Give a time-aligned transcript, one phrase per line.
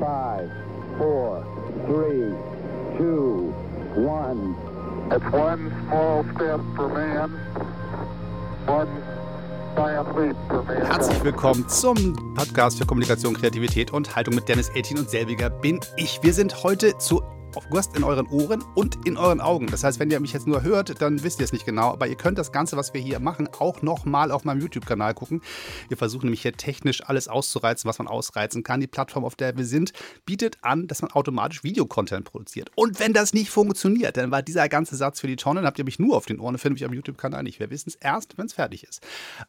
[0.00, 0.50] Five,
[0.96, 1.44] four,
[1.86, 2.32] three,
[2.96, 3.52] two,
[3.94, 4.56] one.
[5.10, 7.30] It's one small step for man,
[8.64, 8.88] one
[9.76, 10.86] giant leap for man.
[10.86, 15.80] Herzlich willkommen zum Podcast für Kommunikation, Kreativität und Haltung mit Dennis 18 und selbiger bin
[15.96, 16.22] ich.
[16.22, 17.22] Wir sind heute zu
[17.56, 19.66] auf Gast in euren Ohren und in euren Augen.
[19.66, 21.90] Das heißt, wenn ihr mich jetzt nur hört, dann wisst ihr es nicht genau.
[21.90, 25.42] Aber ihr könnt das Ganze, was wir hier machen, auch nochmal auf meinem YouTube-Kanal gucken.
[25.88, 28.80] Wir versuchen nämlich hier technisch alles auszureizen, was man ausreizen kann.
[28.80, 29.92] Die Plattform, auf der wir sind,
[30.24, 32.70] bietet an, dass man automatisch Videocontent produziert.
[32.74, 35.78] Und wenn das nicht funktioniert, dann war dieser ganze Satz für die Tonne, dann habt
[35.78, 37.60] ihr mich nur auf den Ohren, finde ich am YouTube-Kanal nicht.
[37.60, 39.02] Wir wissen es erst, wenn es fertig ist.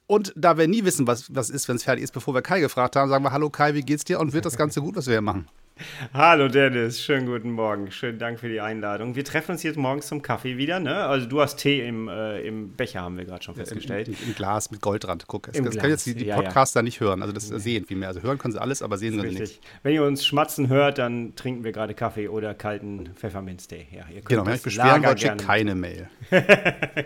[0.08, 2.60] Und da wir nie wissen, was, was ist, wenn es fertig ist, bevor wir Kai
[2.60, 5.08] gefragt haben, sagen wir, hallo Kai, wie geht's dir und wird das Ganze gut, was
[5.08, 5.48] wir hier machen?
[6.14, 7.92] Hallo Dennis, schönen guten Morgen.
[7.92, 9.16] Schönen Dank für die Einladung.
[9.16, 10.96] Wir treffen uns jetzt morgens zum Kaffee wieder, ne?
[11.06, 14.08] Also du hast Tee im, äh, im Becher, haben wir gerade schon festgestellt.
[14.08, 15.26] Im, im, Glas mit Goldrand.
[15.28, 15.82] Guck, das, Im das Glas.
[15.82, 16.42] können jetzt die, die Ja, ja.
[16.42, 17.22] Podcaster nicht hören.
[17.22, 18.10] Also das sehen vielmehr.
[18.10, 19.42] Also hören können sie alles, aber sehen sie nicht.
[19.42, 19.62] Richtig.
[19.84, 23.88] Wenn ihr uns schmatzen hört, dann trinken wir gerade Kaffee oder kalten Pfefferminztee.
[23.92, 26.10] Ja, ihr könnt Genau, wenn ihr euch beschweren wollt, schickt keine Mail.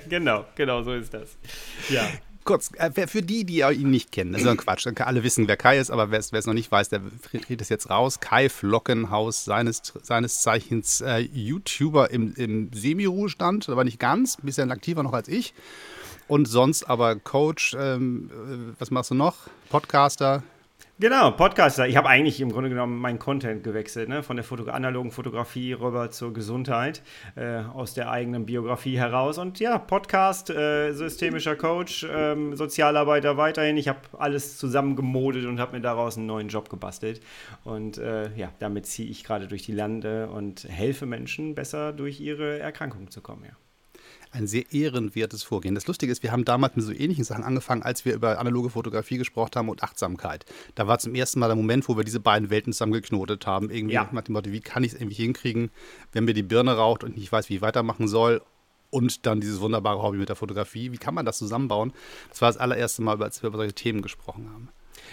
[0.09, 1.37] Genau, genau, so ist das.
[1.89, 2.07] Ja.
[2.45, 4.87] Kurz, äh, für die, die ihn nicht kennen, das ist ein Quatsch.
[5.01, 7.01] Alle wissen, wer Kai ist, aber wer es noch nicht weiß, der
[7.41, 8.19] kriegt es jetzt raus.
[8.19, 14.71] Kai Flockenhaus, seines, seines Zeichens äh, YouTuber im, im Semi-Ruhestand, aber nicht ganz, ein bisschen
[14.71, 15.55] aktiver noch als ich.
[16.27, 19.47] Und sonst aber Coach, ähm, äh, was machst du noch?
[19.69, 20.43] Podcaster.
[20.97, 21.89] Genau, Podcaster.
[21.89, 24.23] Ich habe eigentlich im Grunde genommen meinen Content gewechselt, ne?
[24.23, 27.01] von der Foto analogen Fotografie rüber zur Gesundheit,
[27.35, 29.37] äh, aus der eigenen Biografie heraus.
[29.37, 33.75] Und ja, Podcast, äh, systemischer Coach, ähm, Sozialarbeiter weiterhin.
[33.75, 37.19] Ich habe alles zusammengemodet und habe mir daraus einen neuen Job gebastelt.
[37.65, 42.21] Und äh, ja, damit ziehe ich gerade durch die Lande und helfe Menschen besser durch
[42.21, 43.43] ihre Erkrankungen zu kommen.
[43.43, 43.64] Ja.
[44.35, 45.73] Ein sehr ehrenwertes Vorgehen.
[45.75, 48.69] Das Lustige ist, wir haben damals mit so ähnlichen Sachen angefangen, als wir über analoge
[48.69, 50.45] Fotografie gesprochen haben und Achtsamkeit.
[50.75, 53.69] Da war zum ersten Mal der Moment, wo wir diese beiden Welten zusammengeknotet haben.
[53.69, 54.09] Irgendwie Ja.
[54.11, 55.71] nach dem Motto, wie kann ich es irgendwie hinkriegen,
[56.11, 58.41] wenn mir die Birne raucht und ich nicht weiß, wie ich weitermachen soll.
[58.91, 60.91] Und dann dieses wunderbare Hobby mit der Fotografie.
[60.91, 61.91] Wie kann man das zusammenbauen?
[62.29, 64.69] Das war das allererste Mal, als wir über solche Themen gesprochen haben.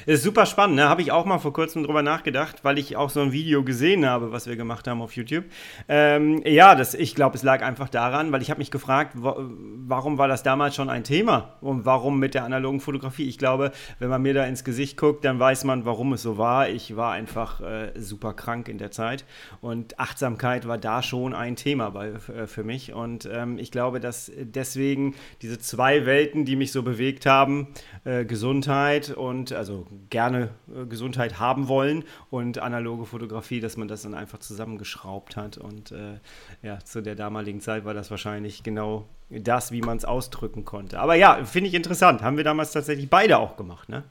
[0.07, 0.89] Ist super spannend, ne?
[0.89, 4.07] habe ich auch mal vor kurzem drüber nachgedacht, weil ich auch so ein Video gesehen
[4.07, 5.45] habe, was wir gemacht haben auf YouTube.
[5.89, 9.37] Ähm, ja, das, ich glaube, es lag einfach daran, weil ich habe mich gefragt, wa
[9.85, 13.29] warum war das damals schon ein Thema und warum mit der analogen Fotografie.
[13.29, 16.39] Ich glaube, wenn man mir da ins Gesicht guckt, dann weiß man, warum es so
[16.39, 16.69] war.
[16.69, 19.25] Ich war einfach äh, super krank in der Zeit
[19.61, 22.93] und Achtsamkeit war da schon ein Thema bei, äh, für mich.
[22.93, 27.69] Und ähm, ich glaube, dass deswegen diese zwei Welten, die mich so bewegt haben,
[28.05, 34.03] äh, Gesundheit und also gerne äh, Gesundheit haben wollen und analoge Fotografie, dass man das
[34.03, 35.59] dann einfach zusammengeschraubt hat.
[35.59, 36.19] Und äh,
[36.63, 41.01] ja, zu der damaligen Zeit war das wahrscheinlich genau das, wie man es ausdrücken konnte.
[41.01, 42.23] Aber ja, finde ich interessant.
[42.23, 44.05] Haben wir damals tatsächlich beide auch gemacht, ne?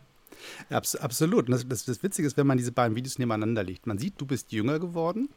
[0.70, 1.46] Abs absolut.
[1.46, 3.88] Und das, das, das Witzige ist, wenn man diese beiden Videos nebeneinander legt.
[3.88, 5.30] Man sieht, du bist jünger geworden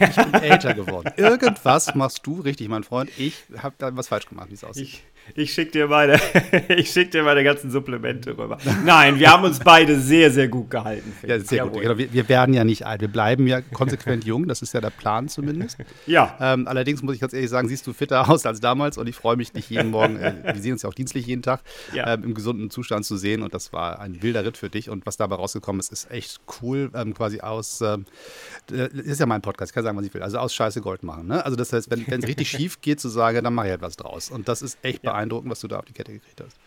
[0.00, 1.12] und ich bin älter geworden.
[1.16, 3.10] Irgendwas machst du richtig, mein Freund.
[3.18, 4.86] Ich habe da was falsch gemacht, wie es aussieht.
[4.86, 5.04] Ich,
[5.34, 6.18] ich schicke dir meine,
[6.68, 8.58] ich schick dir meine ganzen Supplemente rüber.
[8.84, 11.12] Nein, wir haben uns beide sehr, sehr gut gehalten.
[11.26, 11.70] Ja, sehr gut.
[11.76, 11.82] Jawohl.
[11.82, 13.00] Genau, wir, wir werden ja nicht alt.
[13.00, 14.46] Wir bleiben ja konsequent jung.
[14.48, 15.78] Das ist ja der Plan zumindest.
[16.06, 16.36] Ja.
[16.40, 19.16] Ähm, allerdings muss ich ganz ehrlich sagen, siehst du fitter aus als damals und ich
[19.16, 21.60] freue mich, dich jeden Morgen, äh, wir sehen uns ja auch dienstlich jeden Tag,
[21.94, 22.12] Ja.
[22.12, 25.06] ähm, im gesunden Zustand zu sehen und das war ein wilder Ritt für dich und
[25.06, 27.98] was dabei rausgekommen ist, ist echt cool, ähm, quasi aus, äh,
[28.92, 31.26] ist ja mein Podcast, ich kann sagen, was ich will, also aus Scheiße Gold machen.
[31.26, 31.44] Ne?
[31.44, 34.30] Also das heißt, wenn es richtig schief geht, zu sagen, dann mache ich etwas draus
[34.30, 36.58] und das ist echt beeindruckend, was du da auf die Kette gekriegt hast.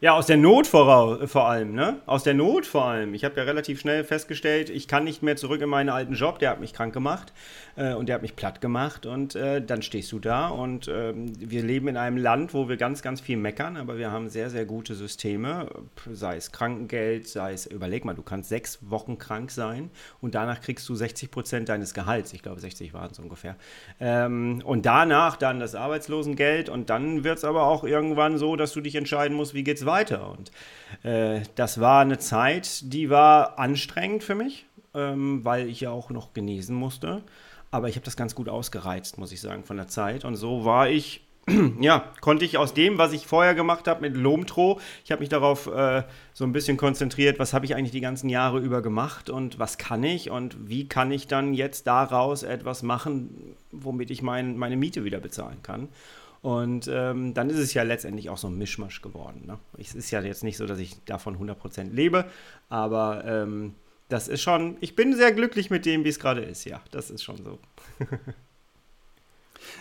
[0.00, 2.00] Ja, aus der Not vorau- vor allem, ne?
[2.06, 3.14] Aus der Not vor allem.
[3.14, 6.40] Ich habe ja relativ schnell festgestellt, ich kann nicht mehr zurück in meinen alten Job,
[6.40, 7.32] der hat mich krank gemacht
[7.76, 11.32] äh, und der hat mich platt gemacht und äh, dann stehst du da und ähm,
[11.38, 14.50] wir leben in einem Land, wo wir ganz, ganz viel meckern, aber wir haben sehr,
[14.50, 15.68] sehr gute Systeme,
[16.12, 19.90] sei es Krankengeld, sei es, überleg mal, du kannst sechs Wochen krank sein
[20.20, 23.56] und danach kriegst du 60 Prozent deines Gehalts, ich glaube 60 waren es ungefähr.
[24.00, 28.72] Ähm, und danach dann das Arbeitslosengeld und dann wird es aber auch irgendwann so, dass
[28.72, 29.93] du dich entscheiden musst, wie geht's weiter.
[30.02, 30.50] Und
[31.02, 36.10] äh, das war eine Zeit, die war anstrengend für mich, ähm, weil ich ja auch
[36.10, 37.22] noch genesen musste.
[37.70, 40.24] Aber ich habe das ganz gut ausgereizt, muss ich sagen, von der Zeit.
[40.24, 41.24] Und so war ich
[41.80, 45.28] ja, konnte ich aus dem, was ich vorher gemacht habe mit Lomtro, ich habe mich
[45.28, 46.02] darauf äh,
[46.32, 49.76] so ein bisschen konzentriert, was habe ich eigentlich die ganzen Jahre über gemacht und was
[49.76, 54.76] kann ich und wie kann ich dann jetzt daraus etwas machen, womit ich mein, meine
[54.76, 55.88] Miete wieder bezahlen kann.
[56.44, 59.46] Und ähm, dann ist es ja letztendlich auch so ein Mischmasch geworden.
[59.46, 59.58] Ne?
[59.78, 62.26] Es ist ja jetzt nicht so, dass ich davon 100% lebe,
[62.68, 63.74] aber ähm,
[64.10, 66.66] das ist schon, ich bin sehr glücklich mit dem, wie es gerade ist.
[66.66, 67.58] Ja, das ist schon so.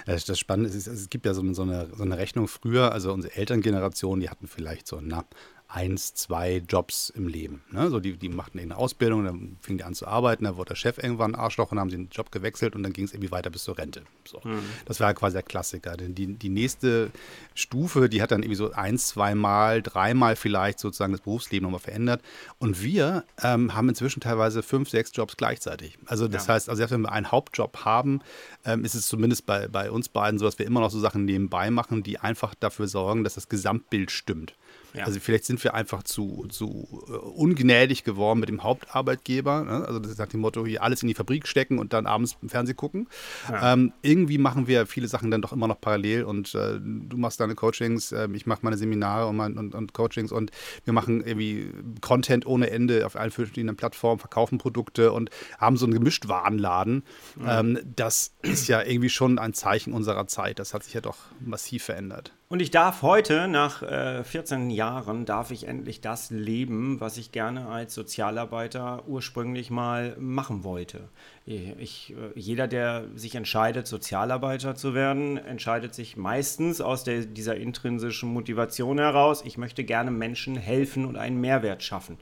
[0.06, 3.36] Das, Spannende ist, es gibt ja so, so, eine, so eine Rechnung früher, also unsere
[3.36, 5.25] Elterngeneration, die hatten vielleicht so, na,
[5.73, 7.63] eins, zwei Jobs im Leben.
[7.71, 7.89] Ne?
[7.89, 10.75] So die, die machten eine Ausbildung, dann fingen die an zu arbeiten, dann wurde der
[10.75, 13.31] Chef irgendwann ein Arschloch und haben sie den Job gewechselt und dann ging es irgendwie
[13.31, 14.03] weiter bis zur Rente.
[14.23, 14.39] So.
[14.43, 14.59] Mhm.
[14.85, 15.97] Das war quasi der Klassiker.
[15.97, 17.09] Denn die, die nächste
[17.55, 22.21] Stufe, die hat dann irgendwie so ein, zweimal, dreimal vielleicht sozusagen das Berufsleben nochmal verändert.
[22.59, 25.97] Und wir ähm, haben inzwischen teilweise fünf, sechs Jobs gleichzeitig.
[26.05, 26.53] Also das ja.
[26.53, 28.21] heißt, also selbst wenn wir einen Hauptjob haben,
[28.63, 31.25] ähm, ist es zumindest bei, bei uns beiden so, dass wir immer noch so Sachen
[31.25, 34.53] nebenbei machen, die einfach dafür sorgen, dass das Gesamtbild stimmt.
[34.94, 35.06] Ja.
[35.06, 39.63] Also vielleicht sind wir einfach zu, zu uh, ungnädig geworden mit dem Hauptarbeitgeber.
[39.63, 39.86] Ne?
[39.88, 42.38] Also das ist nach dem Motto, hier alles in die Fabrik stecken und dann abends
[42.42, 43.07] im Fernsehen gucken.
[43.50, 43.74] Ja.
[43.74, 47.40] Ähm, irgendwie machen wir viele Sachen dann doch immer noch parallel und äh, du machst
[47.40, 50.51] deine Coachings, äh, ich mache meine Seminare und, mein, und, und, Coachings und
[50.86, 55.86] wir machen irgendwie Content ohne Ende auf allen verschiedenen Plattformen, verkaufen Produkte und haben so
[55.86, 57.04] einen Gemischtwarenladen.
[57.36, 57.45] Mhm.
[57.48, 60.60] Ähm, das ist ja irgendwie schon ein Zeichen unserer Zeit.
[60.60, 62.34] Das hat sich ja doch massiv verändert.
[62.53, 67.31] Und ich darf heute, nach äh, 14 Jahren, darf ich endlich das leben, was ich
[67.31, 71.09] gerne als Sozialarbeiter ursprünglich mal machen wollte.
[71.47, 77.55] Ich, äh, jeder, der sich entscheidet, Sozialarbeiter zu werden, entscheidet sich meistens aus der, dieser
[77.55, 82.19] intrinsischen Motivation heraus, ich möchte gerne Menschen helfen und einen Mehrwert schaffen.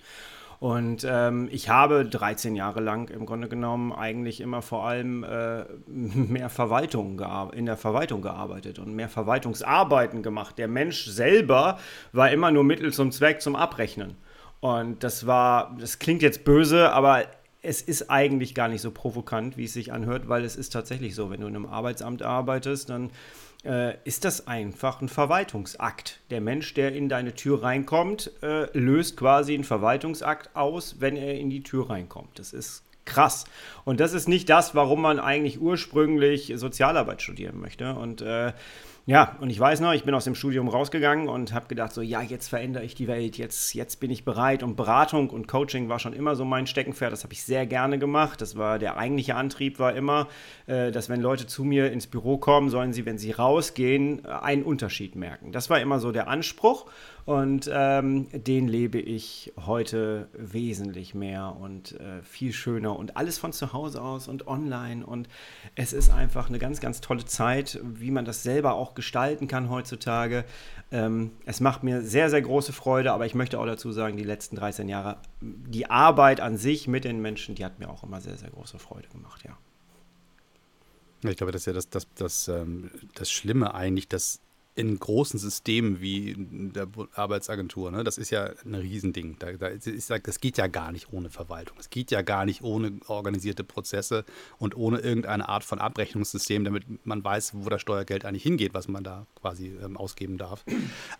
[0.62, 5.63] Und ähm, ich habe 13 Jahre lang im Grunde genommen eigentlich immer vor allem äh,
[5.88, 7.19] mehr Verwaltung
[7.52, 10.60] in der Verwaltung gearbeitet und mehr Verwaltungsarbeiten gemacht.
[10.60, 11.80] Der Mensch selber
[12.12, 14.18] war immer nur Mittel zum Zweck zum Abrechnen.
[14.60, 17.24] Und das war, das klingt jetzt böse, aber
[17.63, 21.16] es ist eigentlich gar nicht so provokant, wie es sich anhört, weil es ist tatsächlich
[21.16, 23.10] so, wenn du in einem Arbeitsamt arbeitest, dann
[23.63, 26.19] äh, ist das einfach ein Verwaltungsakt.
[26.30, 31.38] Der Mensch, der in deine Tür reinkommt, äh, löst quasi einen Verwaltungsakt aus, wenn er
[31.38, 32.40] in die Tür reinkommt.
[32.40, 33.46] Das ist krass.
[33.84, 37.96] Und das ist nicht das, warum man eigentlich ursprünglich Sozialarbeit studieren möchte.
[37.96, 38.54] Und äh,
[39.12, 42.02] ja, und ich weiß noch, ich bin aus dem Studium rausgegangen und habe gedacht, so,
[42.02, 44.63] ja, jetzt verändere ich die Welt, jetzt, jetzt bin ich bereit.
[44.63, 48.00] Und Beratung und Coaching war schon immer so mein Steckenpferd, das habe ich sehr gerne
[48.00, 48.40] gemacht.
[48.40, 50.30] Das war der eigentliche Antrieb, war immer,
[50.66, 54.63] äh, dass wenn Leute zu mir ins Büro kommen, sollen sie, wenn sie rausgehen, einen
[54.63, 55.52] Unterschied merken.
[55.52, 56.86] Das war immer so der Anspruch.
[57.26, 63.54] Und ähm, den lebe ich heute wesentlich mehr und äh, viel schöner und alles von
[63.54, 65.06] zu Hause aus und online.
[65.06, 65.30] Und
[65.76, 69.70] es ist einfach eine ganz, ganz tolle Zeit, wie man das selber auch gestalten kann
[69.70, 70.46] heutzutage.
[70.92, 74.24] Ähm, es macht mir sehr, sehr große Freude, aber ich möchte auch dazu sagen, die
[74.24, 78.20] letzten 13 Jahre, die Arbeit an sich mit den Menschen, die hat mir auch immer
[78.22, 79.58] sehr, sehr große Freude gemacht, ja.
[81.30, 84.42] Ich glaube, das ist ja das, das, das, ähm, das Schlimme eigentlich, dass
[84.74, 89.36] in großen Systemen wie der Arbeitsagentur, ne, das ist ja ein Riesending.
[89.38, 91.78] Da, da ist, das geht ja gar nicht ohne Verwaltung.
[91.80, 94.24] Es geht ja gar nicht ohne organisierte Prozesse
[94.60, 98.88] und ohne irgendeine Art von Abrechnungssystem, damit man weiß, wo das Steuergeld eigentlich hingeht, was
[98.88, 100.64] man da quasi ähm, ausgeben darf.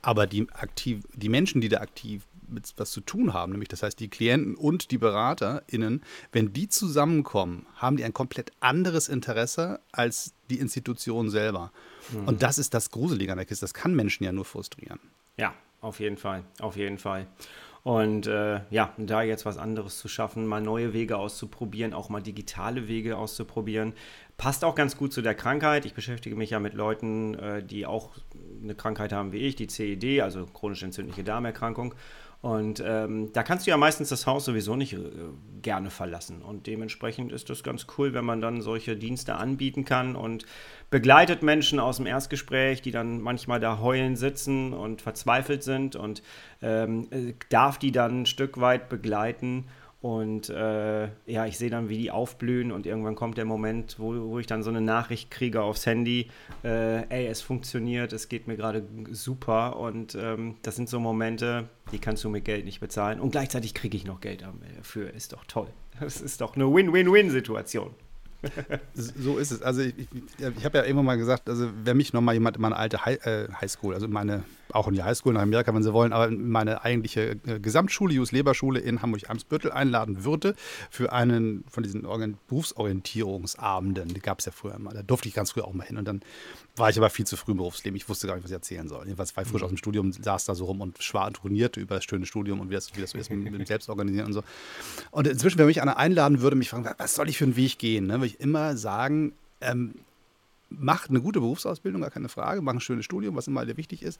[0.02, 3.84] Aber die, aktiv, die Menschen, die da aktiv mit was zu tun haben, nämlich das
[3.84, 9.80] heißt die Klienten und die BeraterInnen, wenn die zusammenkommen, haben die ein komplett anderes Interesse
[9.92, 11.72] als die Institution selber.
[12.12, 12.28] Mhm.
[12.28, 13.64] Und das ist das Gruselige an der Kiste.
[13.64, 15.00] Das kann Menschen ja nur frustrieren.
[15.38, 17.28] Ja, auf jeden Fall, auf jeden Fall.
[17.84, 22.22] Und äh, ja, da jetzt was anderes zu schaffen, mal neue Wege auszuprobieren, auch mal
[22.22, 23.94] digitale Wege auszuprobieren,
[24.38, 25.86] passt auch ganz gut zu der Krankheit.
[25.86, 28.12] Ich beschäftige mich ja mit Leuten, äh, die auch
[28.62, 31.96] eine Krankheit haben wie ich, die CED, also chronisch entzündliche Darmerkrankung.
[32.42, 35.00] Und ähm, da kannst du ja meistens das Haus sowieso nicht äh,
[35.62, 36.42] gerne verlassen.
[36.42, 40.48] Und dementsprechend ist das ganz cool, wenn man dann solche Dienste anbieten kann und
[40.90, 46.24] begleitet Menschen aus dem Erstgespräch, die dann manchmal da heulen sitzen und verzweifelt sind und
[46.64, 49.68] ähm, äh, darf die dann ein Stück weit begleiten
[50.02, 54.14] und äh, ja, ich sehe dann, wie die aufblühen und irgendwann kommt der Moment, wo,
[54.30, 56.30] wo ich dann so eine Nachricht kriege aufs Handy,
[56.64, 61.70] äh, ey, es funktioniert, es geht mir gerade super und ähm, das sind so Momente,
[61.92, 65.34] die kannst du mit Geld nicht bezahlen und gleichzeitig kriege ich noch Geld dafür, ist
[65.34, 65.68] doch toll.
[66.00, 67.94] Das ist doch eine Win-Win-Win-Situation
[68.96, 69.62] so ist es.
[69.62, 70.08] Also ich, ich,
[70.58, 73.26] ich habe ja immer mal gesagt, also wenn mich nochmal jemand in meine alte High,
[73.26, 76.84] äh, Highschool, also meine, auch in die Highschool nach Amerika, wenn sie wollen, aber meine
[76.84, 80.56] eigentliche äh, Gesamtschule, Jus Leberschule in Hamburg-Eimsbüttel einladen würde
[80.90, 82.04] für einen von diesen
[82.48, 85.98] Berufsorientierungsabenden, die gab es ja früher immer, da durfte ich ganz früh auch mal hin
[85.98, 86.22] und dann
[86.76, 88.88] war ich aber viel zu früh im Berufsleben, ich wusste gar nicht, was ich erzählen
[88.88, 89.04] soll.
[89.06, 89.66] Jedenfalls war ich frisch mhm.
[89.66, 92.76] aus dem Studium, saß da so rum und trainierte über das schöne Studium und wie
[92.76, 94.44] das, wie das so ist mit, dem Selbstorganisieren und so.
[95.12, 97.78] Und inzwischen, wenn mich einer einladen würde, mich fragen, was soll ich für einen Weg
[97.78, 98.26] gehen, ne?
[98.26, 99.96] ich immer sagen, ähm,
[100.72, 104.04] macht eine gute Berufsausbildung, gar keine Frage, macht ein schönes Studium, was immer dir wichtig
[104.04, 104.20] ist,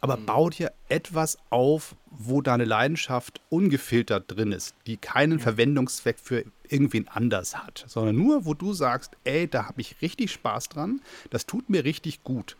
[0.00, 0.26] aber mhm.
[0.26, 5.44] baut hier etwas auf, wo deine Leidenschaft ungefiltert drin ist, die keinen ja.
[5.44, 10.32] Verwendungszweck für irgendwen anders hat, sondern nur, wo du sagst, ey, da habe ich richtig
[10.32, 12.56] Spaß dran, das tut mir richtig gut.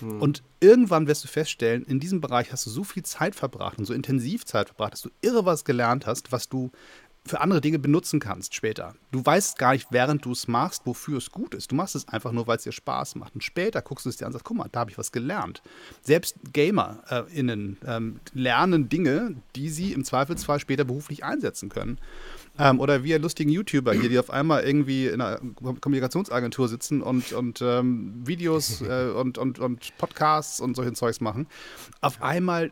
[0.00, 0.20] Hm.
[0.20, 3.84] Und irgendwann wirst du feststellen, in diesem Bereich hast du so viel Zeit verbracht und
[3.84, 6.70] so intensiv Zeit verbracht, dass du irre was gelernt hast, was du
[7.26, 8.94] für andere Dinge benutzen kannst später.
[9.10, 11.70] Du weißt gar nicht, während du es machst, wofür es gut ist.
[11.70, 13.34] Du machst es einfach nur, weil es dir Spaß macht.
[13.34, 15.12] Und später guckst du es dir an und sagst, guck mal, da habe ich was
[15.12, 15.62] gelernt.
[16.02, 21.98] Selbst GamerInnen äh, ähm, lernen Dinge, die sie im Zweifelsfall später beruflich einsetzen können.
[22.58, 25.40] Ähm, oder wir lustigen YouTuber hier, die auf einmal irgendwie in einer
[25.80, 31.46] Kommunikationsagentur sitzen und, und ähm, Videos äh, und, und, und Podcasts und solchen Zeugs machen.
[32.00, 32.70] Auf einmal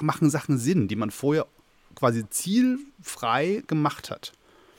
[0.00, 1.46] machen Sachen Sinn, die man vorher
[1.94, 4.32] quasi zielfrei gemacht hat.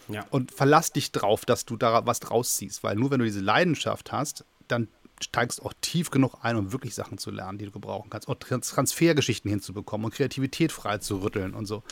[0.08, 0.25] Ja.
[0.29, 3.39] Und verlass dich drauf, dass du da was draus ziehst, weil nur wenn du diese
[3.39, 4.88] Leidenschaft hast, dann
[5.22, 8.27] steigst auch tief genug ein, um wirklich Sachen zu lernen, die du gebrauchen kannst.
[8.27, 11.84] Auch Transfergeschichten hinzubekommen und Kreativität frei zu rütteln und so.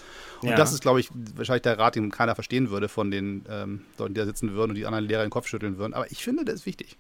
[0.42, 0.56] Und ja.
[0.56, 4.14] das ist, glaube ich, wahrscheinlich der Rat, den keiner verstehen würde von den ähm, Leuten,
[4.14, 5.94] die da sitzen würden und die anderen Lehrer den Kopf schütteln würden.
[5.94, 6.98] Aber ich finde, das ist wichtig.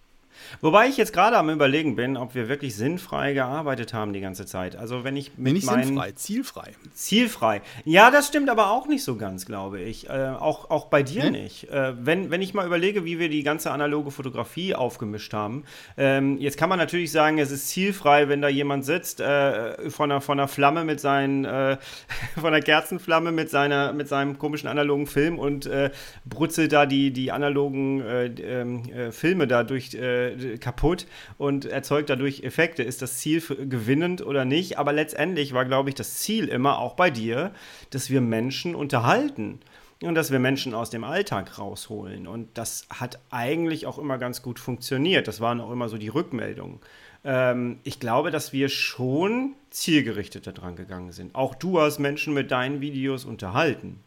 [0.61, 4.45] Wobei ich jetzt gerade am überlegen bin, ob wir wirklich sinnfrei gearbeitet haben die ganze
[4.45, 4.75] Zeit.
[4.75, 6.71] Also wenn ich mit nicht meinen sinnfrei, zielfrei.
[6.93, 7.61] Zielfrei.
[7.85, 10.09] Ja, das stimmt aber auch nicht so ganz, glaube ich.
[10.09, 11.31] Äh, auch, auch bei dir hm?
[11.31, 11.69] nicht.
[11.69, 15.63] Äh, wenn, wenn ich mal überlege, wie wir die ganze analoge Fotografie aufgemischt haben.
[15.97, 20.11] Ähm, jetzt kann man natürlich sagen, es ist zielfrei, wenn da jemand sitzt äh, von,
[20.11, 21.77] einer, von einer Flamme mit seinen, äh,
[22.35, 25.91] von einer Kerzenflamme mit seiner, mit seinem komischen analogen Film und äh,
[26.25, 29.91] brutzelt da die, die analogen äh, ähm, Filme da durch
[30.29, 31.05] äh, kaputt
[31.37, 32.83] und erzeugt dadurch Effekte.
[32.83, 34.77] Ist das Ziel gewinnend oder nicht?
[34.77, 37.51] Aber letztendlich war, glaube ich, das Ziel immer, auch bei dir,
[37.89, 39.59] dass wir Menschen unterhalten
[40.01, 42.27] und dass wir Menschen aus dem Alltag rausholen.
[42.27, 45.27] Und das hat eigentlich auch immer ganz gut funktioniert.
[45.27, 46.79] Das waren auch immer so die Rückmeldungen.
[47.23, 51.35] Ähm, ich glaube, dass wir schon zielgerichteter dran gegangen sind.
[51.35, 53.99] Auch du hast Menschen mit deinen Videos unterhalten.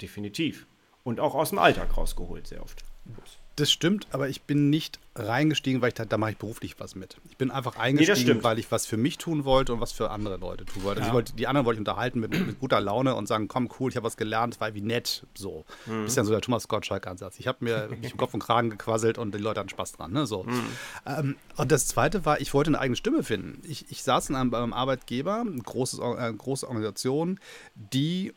[0.00, 0.66] Definitiv.
[1.02, 2.84] Und auch aus dem Alltag rausgeholt, sehr oft.
[3.60, 6.94] Das stimmt, aber ich bin nicht reingestiegen, weil ich dachte, da mache ich beruflich was
[6.94, 7.18] mit.
[7.28, 10.10] Ich bin einfach eingestiegen, nee, weil ich was für mich tun wollte und was für
[10.10, 11.02] andere Leute tun wollte.
[11.02, 11.14] Also ja.
[11.14, 13.96] wollte die anderen wollte ich unterhalten mit, mit, guter Laune und sagen, komm, cool, ich
[13.96, 15.26] habe was gelernt, war wie nett.
[15.34, 15.66] So.
[15.84, 16.04] Mhm.
[16.04, 17.38] Bisschen so der Thomas Gottschalk-Ansatz.
[17.38, 20.10] Ich habe mir mich im Kopf und Kragen gequasselt und die Leute hatten Spaß dran.
[20.10, 20.26] Ne?
[20.26, 20.44] So.
[20.44, 20.64] Mhm.
[21.04, 23.60] Ähm, und das Zweite war, ich wollte eine eigene Stimme finden.
[23.68, 27.38] Ich, ich saß in einem, einem Arbeitgeber, eine große, äh, große Organisation,
[27.74, 28.32] die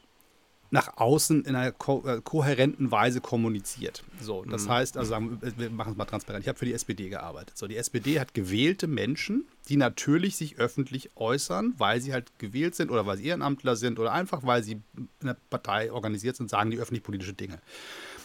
[0.73, 4.03] nach außen in einer ko äh, kohärenten Weise kommuniziert.
[4.19, 4.69] So, das mhm.
[4.69, 6.43] heißt, also sagen, wir machen es mal transparent.
[6.43, 7.55] Ich habe für die SPD gearbeitet.
[7.55, 12.73] So, die SPD hat gewählte Menschen, die natürlich sich öffentlich äußern, weil sie halt gewählt
[12.73, 16.49] sind oder weil sie Ehrenamtler sind oder einfach weil sie in der Partei organisiert sind,
[16.49, 17.59] sagen die öffentlich politische Dinge.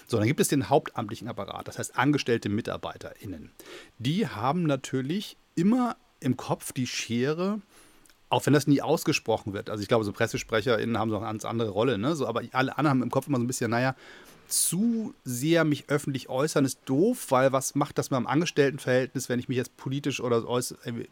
[0.06, 3.50] So, dann gibt es den hauptamtlichen Apparat, das heißt angestellte MitarbeiterInnen.
[3.98, 7.60] Die haben natürlich immer im Kopf die Schere
[8.30, 9.70] auch wenn das nie ausgesprochen wird.
[9.70, 12.14] Also ich glaube, so PressesprecherInnen haben so eine ganz andere Rolle, ne?
[12.14, 13.94] So, aber alle anderen haben im Kopf immer so ein bisschen, naja,
[14.48, 19.38] zu sehr mich öffentlich äußern ist doof, weil was macht das mit meinem Angestelltenverhältnis, wenn
[19.38, 20.42] ich mich jetzt politisch oder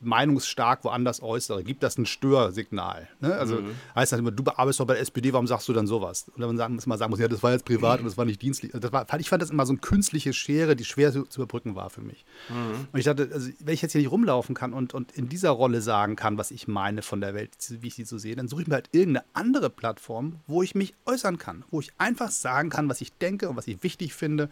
[0.01, 1.63] meinungsstark woanders äußere?
[1.63, 3.09] Gibt das ein Störsignal?
[3.21, 3.35] Ne?
[3.35, 3.75] Also mhm.
[3.95, 6.27] heißt das immer, du bearbeitest doch bei der SPD, warum sagst du dann sowas?
[6.35, 8.41] Und dann sagen, mal sagen muss, ja, das war jetzt privat und das war nicht
[8.43, 8.73] dienstlich.
[8.73, 11.75] Das war, ich fand das immer so eine künstliche Schere, die schwer zu, zu überbrücken
[11.75, 12.25] war für mich.
[12.49, 12.89] Mhm.
[12.93, 15.51] Und ich dachte, also, wenn ich jetzt hier nicht rumlaufen kann und, und in dieser
[15.51, 18.49] Rolle sagen kann, was ich meine von der Welt, wie ich sie so sehe, dann
[18.49, 22.31] suche ich mir halt irgendeine andere Plattform, wo ich mich äußern kann, wo ich einfach
[22.31, 24.49] sagen kann, was ich denke denke und was ich wichtig finde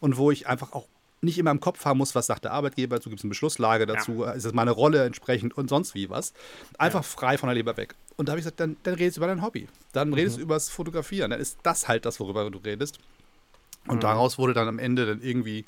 [0.00, 0.86] und wo ich einfach auch
[1.22, 3.86] nicht immer im Kopf haben muss, was sagt der Arbeitgeber, dazu gibt es eine Beschlusslage
[3.86, 4.32] dazu, ja.
[4.32, 6.32] ist das meine Rolle entsprechend und sonst wie was.
[6.78, 7.08] Einfach ja.
[7.08, 7.94] frei von der Leber weg.
[8.16, 9.68] Und da habe ich gesagt, dann, dann redest du über dein Hobby.
[9.92, 10.40] Dann redest mhm.
[10.40, 11.30] du über das Fotografieren.
[11.30, 12.98] Dann ist das halt das, worüber du redest.
[13.86, 14.00] Und mhm.
[14.00, 15.64] daraus wurde dann am Ende dann irgendwie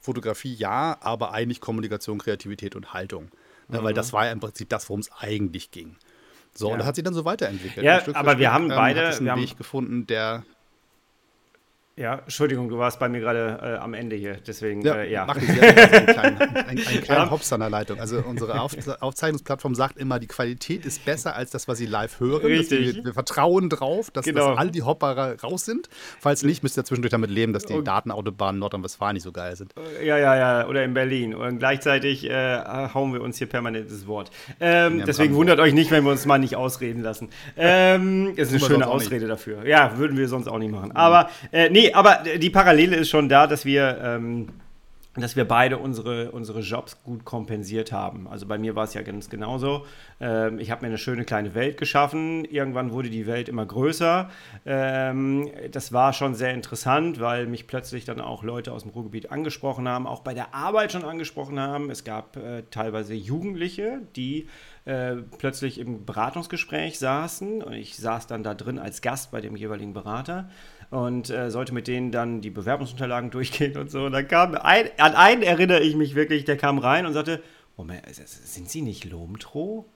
[0.00, 3.30] Fotografie, ja, aber eigentlich Kommunikation, Kreativität und Haltung.
[3.68, 3.82] Mhm.
[3.82, 5.96] Weil das war ja im Prinzip das, worum es eigentlich ging.
[6.54, 6.72] So, ja.
[6.72, 7.84] und das hat sich dann so weiterentwickelt.
[7.84, 9.00] Ja, aber wir haben beide.
[9.00, 10.44] Ähm, hat einen Weg gefunden, der
[11.98, 14.96] ja, Entschuldigung, du warst bei mir gerade äh, am Ende hier, deswegen, ja.
[14.96, 15.24] Äh, ja.
[15.24, 15.62] Mach ich also
[15.96, 17.98] einen kleinen, einen, einen kleinen Hops an der Leitung.
[17.98, 22.20] Also unsere Auf Aufzeichnungsplattform sagt immer, die Qualität ist besser als das, was sie live
[22.20, 22.44] hören.
[22.44, 22.96] Richtig.
[22.96, 24.50] Wir, wir, vertrauen drauf, dass, genau.
[24.50, 25.88] dass all die Hopper raus sind.
[26.20, 29.56] Falls nicht, müsst ihr zwischendurch damit leben, dass die und, Datenautobahnen Nordrhein-Westfalen nicht so geil
[29.56, 29.74] sind.
[30.04, 31.34] Ja, ja, ja, oder in Berlin.
[31.34, 32.58] Und gleichzeitig äh,
[32.92, 34.30] hauen wir uns hier permanent das Wort.
[34.60, 37.30] Ähm, deswegen wundert euch nicht, wenn wir uns mal nicht ausreden lassen.
[37.56, 39.66] Ähm, ist eine schöne Ausrede dafür.
[39.66, 40.92] Ja, würden wir sonst auch nicht machen.
[40.92, 44.48] Aber, äh, aber die Parallele Parallele ist schon da, dass wir, ähm,
[45.14, 48.28] dass wir beide unsere, unsere Jobs gut kompensiert haben.
[48.28, 49.86] Also bei mir war es ja ganz genauso.
[50.20, 52.44] Ähm, ich habe mir eine schöne kleine Welt geschaffen.
[52.44, 54.28] Irgendwann wurde die Welt immer größer.
[54.66, 59.32] Ähm, das war schon sehr interessant, weil mich plötzlich dann auch Leute aus dem Ruhrgebiet
[59.32, 61.90] angesprochen haben, auch bei der Arbeit schon angesprochen haben.
[61.90, 64.48] Es gab äh, teilweise Jugendliche, die
[64.84, 67.62] äh, plötzlich im Beratungsgespräch saßen.
[67.62, 70.50] Und ich saß dann da drin als Gast bei dem jeweiligen Berater
[70.90, 74.04] und äh, sollte mit denen dann die Bewerbungsunterlagen durchgehen und so.
[74.04, 77.42] Und dann kam ein, an einen erinnere ich mich wirklich, der kam rein und sagte,
[77.76, 79.86] Moment, sind Sie nicht Lomtro?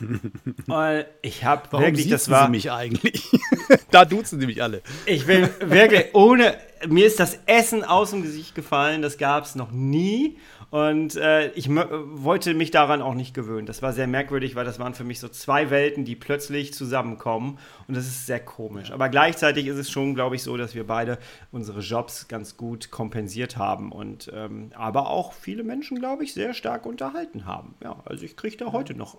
[0.00, 2.46] Und ich habe wirklich, das war.
[2.46, 3.30] Sie mich eigentlich?
[3.90, 4.82] da duzen sie mich alle.
[5.06, 6.56] Ich bin wirklich ohne.
[6.88, 10.38] Mir ist das Essen aus dem Gesicht gefallen, das gab es noch nie.
[10.72, 13.66] Und äh, ich wollte mich daran auch nicht gewöhnen.
[13.66, 17.58] Das war sehr merkwürdig, weil das waren für mich so zwei Welten, die plötzlich zusammenkommen.
[17.88, 18.90] Und das ist sehr komisch.
[18.90, 21.18] Aber gleichzeitig ist es schon, glaube ich, so, dass wir beide
[21.50, 23.92] unsere Jobs ganz gut kompensiert haben.
[23.92, 27.74] Und ähm, aber auch viele Menschen, glaube ich, sehr stark unterhalten haben.
[27.84, 29.18] Ja, also ich kriege da heute noch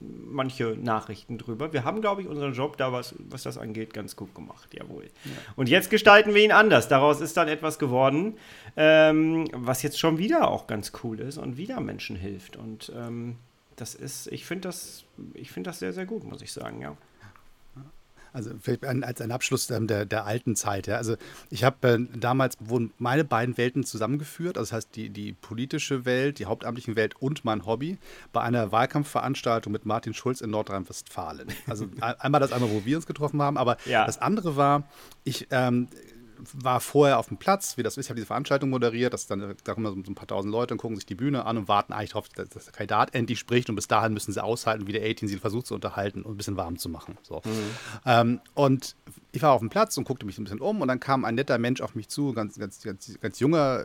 [0.00, 1.72] manche Nachrichten drüber.
[1.72, 5.04] Wir haben, glaube ich, unseren Job da, was, was das angeht, ganz gut gemacht, jawohl.
[5.24, 5.30] Ja.
[5.56, 6.88] Und jetzt gestalten wir ihn anders.
[6.88, 8.36] Daraus ist dann etwas geworden,
[8.76, 12.56] ähm, was jetzt schon wieder auch ganz cool ist und wieder Menschen hilft.
[12.56, 13.36] Und ähm,
[13.76, 16.96] das ist, ich finde das, ich finde das sehr, sehr gut, muss ich sagen, ja.
[18.36, 20.86] Also vielleicht als ein Abschluss ähm, der, der alten Zeit.
[20.86, 20.96] Ja.
[20.96, 21.16] Also
[21.48, 26.04] ich habe äh, damals wurden meine beiden Welten zusammengeführt, also das heißt die, die politische
[26.04, 27.96] Welt, die hauptamtliche Welt und mein Hobby
[28.34, 31.48] bei einer Wahlkampfveranstaltung mit Martin Schulz in Nordrhein-Westfalen.
[31.66, 34.04] Also einmal das andere, wo wir uns getroffen haben, aber ja.
[34.04, 34.84] das andere war,
[35.24, 35.88] ich ähm,
[36.52, 39.54] war vorher auf dem Platz, wie das ist, ich habe diese Veranstaltung moderiert, das dann,
[39.64, 41.92] da kommen so ein paar tausend Leute und gucken sich die Bühne an und warten
[41.92, 45.08] eigentlich darauf, dass der Kandidat endlich spricht und bis dahin müssen sie aushalten, wie der
[45.08, 47.18] 18 sie versucht zu unterhalten und ein bisschen warm zu machen.
[47.22, 47.42] So.
[47.44, 47.50] Mhm.
[48.04, 48.96] Ähm, und
[49.32, 51.34] ich war auf dem Platz und guckte mich ein bisschen um und dann kam ein
[51.34, 53.84] netter Mensch auf mich zu, ganz, ganz, ganz, ganz junger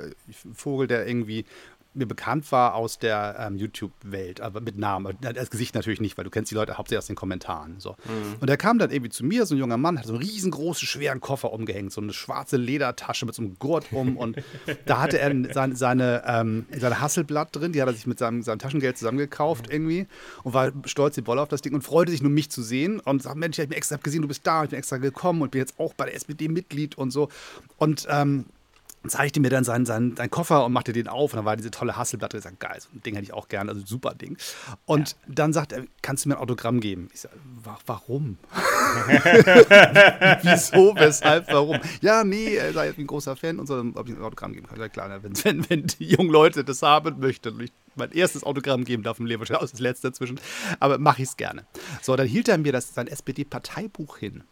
[0.53, 1.45] Vogel, der irgendwie
[1.93, 5.17] mir bekannt war aus der ähm, YouTube-Welt, aber mit Namen.
[5.21, 7.79] Das Gesicht natürlich nicht, weil du kennst die Leute hauptsächlich aus den Kommentaren.
[7.79, 7.91] So.
[8.05, 8.35] Mhm.
[8.39, 10.87] Und er kam dann irgendwie zu mir, so ein junger Mann, hat so einen riesengroßen,
[10.87, 14.15] schweren Koffer umgehängt, so eine schwarze Ledertasche mit so einem Gurt um.
[14.15, 14.37] Und
[14.85, 18.41] da hatte er seine, seine, ähm, seine Hasselblatt drin, die hat er sich mit seinem,
[18.41, 19.73] seinem Taschengeld zusammengekauft mhm.
[19.73, 20.07] irgendwie
[20.43, 23.01] und war stolz die Bolle auf das Ding und freute sich nur, mich zu sehen.
[23.01, 25.41] Und sagt, Mensch, ich habe mir extra gesehen, du bist da, ich bin extra gekommen
[25.41, 27.27] und bin jetzt auch bei der SPD Mitglied und so.
[27.77, 28.45] Und ähm,
[29.07, 31.33] zeigte mir dann seinen, seinen, seinen Koffer und machte den auf.
[31.33, 32.33] Und dann war diese tolle Hasselblatt.
[32.33, 34.37] Ich sagte, geil, so ein Ding hätte ich auch gerne, also super Ding.
[34.85, 35.17] Und ja.
[35.27, 37.09] dann sagt er, kannst du mir ein Autogramm geben?
[37.13, 37.35] Ich sage,
[37.85, 38.37] warum?
[40.43, 41.79] Wieso, weshalb, warum?
[42.01, 44.79] Ja, nee, er sei ein großer Fan und so, ob ich ein Autogramm geben kann.
[44.79, 48.43] Ja, klar, wenn, wenn, wenn die jungen Leute das haben möchten und ich mein erstes
[48.43, 50.39] Autogramm geben darf im Leben, wahrscheinlich auch das letzte dazwischen,
[50.79, 51.65] aber mache ich es gerne.
[52.01, 54.43] So, dann hielt er mir das, sein SPD-Parteibuch hin.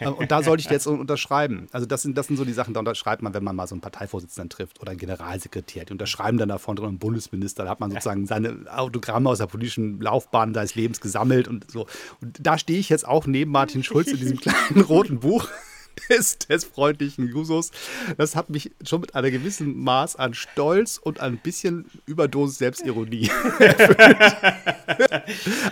[0.00, 1.66] Ähm, und da sollte ich jetzt unterschreiben.
[1.72, 3.74] Also das sind, das sind so die Sachen, da unterschreibt man, wenn man mal so
[3.74, 5.84] einen Parteivorsitzenden trifft oder einen Generalsekretär.
[5.84, 7.64] Die unterschreiben dann davon drin einen Bundesminister.
[7.64, 11.86] Da hat man sozusagen seine Autogramme aus der politischen Laufbahn seines Lebens gesammelt und so.
[12.20, 15.48] Und da stehe ich jetzt auch neben Martin Schulz in diesem kleinen roten Buch
[16.08, 17.70] des, des freundlichen Jusos.
[18.16, 23.30] Das hat mich schon mit einer gewissen Maß an Stolz und ein bisschen Überdosis Selbstironie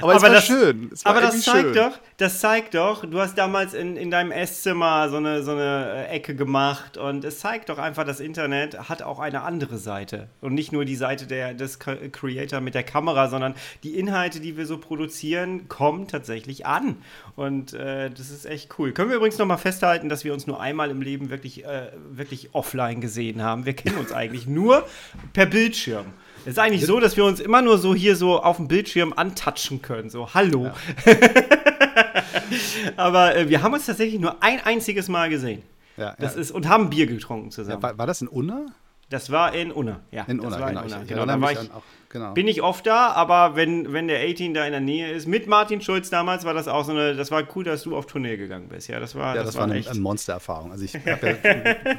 [0.01, 0.91] aber es war das, schön.
[1.05, 1.75] Aber das zeigt schön.
[1.75, 6.07] doch, das zeigt doch, du hast damals in, in deinem Esszimmer so eine, so eine
[6.09, 10.29] äh, Ecke gemacht und es zeigt doch einfach, das Internet hat auch eine andere Seite.
[10.41, 14.57] Und nicht nur die Seite der, des Creator mit der Kamera, sondern die Inhalte, die
[14.57, 16.97] wir so produzieren, kommen tatsächlich an.
[17.37, 18.93] Und äh, das ist echt cool.
[18.93, 22.51] Können wir übrigens nochmal festhalten, dass wir uns nur einmal im Leben wirklich, äh, wirklich
[22.53, 23.67] offline gesehen haben.
[23.67, 24.87] Wir kennen uns eigentlich nur
[25.33, 26.07] per Bildschirm.
[26.43, 29.13] Es ist eigentlich so, dass wir uns immer nur so hier so auf dem Bildschirm
[29.15, 30.11] antatschen können.
[30.11, 30.71] So, hallo.
[31.07, 31.15] Ja.
[32.97, 35.63] Aber äh, wir haben uns tatsächlich nur ein einziges Mal gesehen.
[35.97, 36.41] Ja, das ja.
[36.41, 37.83] Ist, und haben Bier getrunken zusammen.
[37.83, 38.67] war, war das in Unna?
[39.11, 40.23] Das war in Unna, ja.
[40.25, 40.69] In Unna, genau.
[40.69, 41.03] In Unna.
[41.03, 42.33] Ich, genau, da war ich, auch genau.
[42.33, 45.49] Bin ich oft da, aber wenn, wenn der 18 da in der Nähe ist, mit
[45.49, 48.37] Martin Schulz damals war das auch so eine, das war cool, dass du auf Tournee
[48.37, 48.87] gegangen bist.
[48.87, 50.71] Ja, das war, ja, das, das war eine, eine Monstererfahrung.
[50.71, 51.39] Also ich habe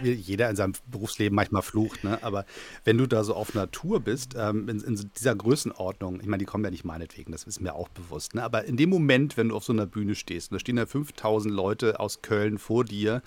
[0.01, 2.19] ja, jeder in seinem Berufsleben manchmal flucht, ne?
[2.21, 2.45] aber
[2.85, 6.45] wenn du da so auf Natur bist, ähm, in, in, dieser Größenordnung, ich meine, die
[6.45, 8.43] kommen ja nicht meinetwegen, das ist mir auch bewusst, ne?
[8.43, 10.85] aber in dem Moment, wenn du auf so einer Bühne stehst, und da stehen ja
[10.85, 13.21] 5000 Leute aus Köln vor dir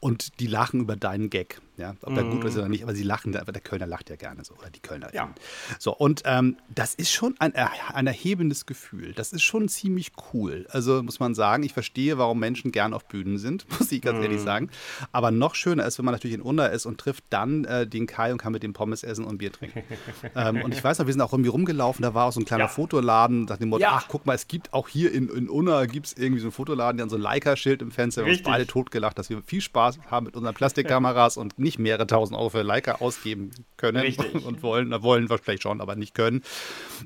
[0.00, 1.60] und die lachen über deinen Gag.
[1.80, 2.30] Ja, ob der mm.
[2.32, 4.68] gut ist oder nicht, aber sie lachen, aber der Kölner lacht ja gerne so, oder
[4.68, 5.14] die Kölner.
[5.14, 5.34] Ja.
[5.78, 9.14] So, und ähm, das ist schon ein, ein erhebendes Gefühl.
[9.14, 10.66] Das ist schon ziemlich cool.
[10.68, 14.18] Also muss man sagen, ich verstehe, warum Menschen gern auf Bühnen sind, muss ich ganz
[14.18, 14.22] mm.
[14.22, 14.68] ehrlich sagen.
[15.10, 18.06] Aber noch schöner ist, wenn man natürlich in Unna ist und trifft dann äh, den
[18.06, 19.82] Kai und kann mit dem Pommes essen und Bier trinken.
[20.36, 22.44] ähm, und ich weiß noch, wir sind auch irgendwie rumgelaufen, da war auch so ein
[22.44, 22.68] kleiner ja.
[22.68, 23.92] Fotoladen, nach dem Motto, ja.
[23.94, 26.52] ach, guck mal, es gibt auch hier in, in Unna gibt es irgendwie so einen
[26.52, 28.22] Fotoladen, die haben so ein Leica-Schild im Fenster.
[28.22, 31.78] Wir haben uns beide totgelacht, dass wir viel Spaß haben mit unseren Plastikkameras und nicht
[31.78, 34.44] mehrere tausend Euro für Leica ausgeben können Richtig.
[34.46, 34.90] und wollen.
[35.02, 36.42] Wollen wir vielleicht schon, aber nicht können.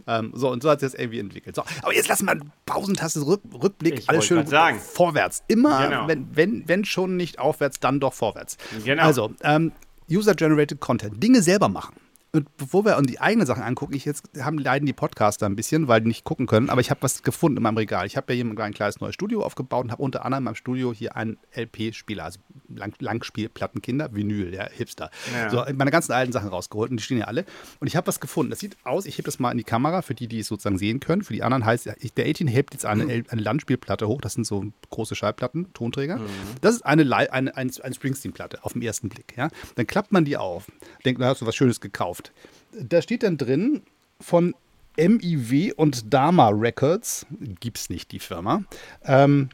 [0.06, 1.56] Ähm, so, und so hat es jetzt irgendwie entwickelt.
[1.56, 4.78] So, aber jetzt lassen wir Pausentaste, Rück, Rückblick, ich alles schön sagen.
[4.78, 5.42] vorwärts.
[5.48, 6.08] Immer, genau.
[6.08, 8.56] wenn, wenn, wenn schon nicht aufwärts, dann doch vorwärts.
[8.84, 9.02] Genau.
[9.02, 9.72] Also, ähm,
[10.10, 11.94] User-Generated Content, Dinge selber machen.
[12.34, 15.54] Und bevor wir uns die eigenen Sachen angucken, ich jetzt haben leiden die Podcaster ein
[15.54, 18.06] bisschen, weil die nicht gucken können, aber ich habe was gefunden in meinem Regal.
[18.06, 20.54] Ich habe ja hier ein kleines neues Studio aufgebaut und habe unter anderem in meinem
[20.56, 22.40] Studio hier einen LP-Spieler, also
[22.74, 25.10] Lang Langspielplattenkinder, Vinyl, ja, Hipster.
[25.32, 25.48] Ja.
[25.48, 27.44] So, meine ganzen alten Sachen rausgeholt und die stehen ja alle.
[27.78, 28.50] Und ich habe was gefunden.
[28.50, 30.76] Das sieht aus, ich hebe das mal in die Kamera, für die, die es sozusagen
[30.76, 31.22] sehen können.
[31.22, 33.26] Für die anderen heißt, der 18 hebt jetzt eine, mhm.
[33.28, 34.20] eine Landspielplatte hoch.
[34.20, 36.16] Das sind so große Schallplatten, Tonträger.
[36.16, 36.26] Mhm.
[36.62, 39.34] Das ist eine, eine, eine, eine Springsteen-Platte auf den ersten Blick.
[39.36, 39.50] Ja?
[39.76, 40.66] Dann klappt man die auf,
[41.04, 42.32] denkt, da hast du was Schönes gekauft gekauft.
[42.72, 43.82] Da steht dann drin
[44.20, 44.54] von
[44.96, 47.26] MIW und Dama Records,
[47.60, 48.64] gibt es nicht die Firma,
[49.04, 49.48] ähm,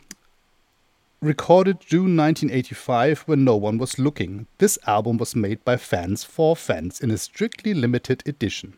[1.22, 4.46] recorded June 1985 when no one was looking.
[4.58, 8.74] This album was made by fans for fans in a strictly limited edition.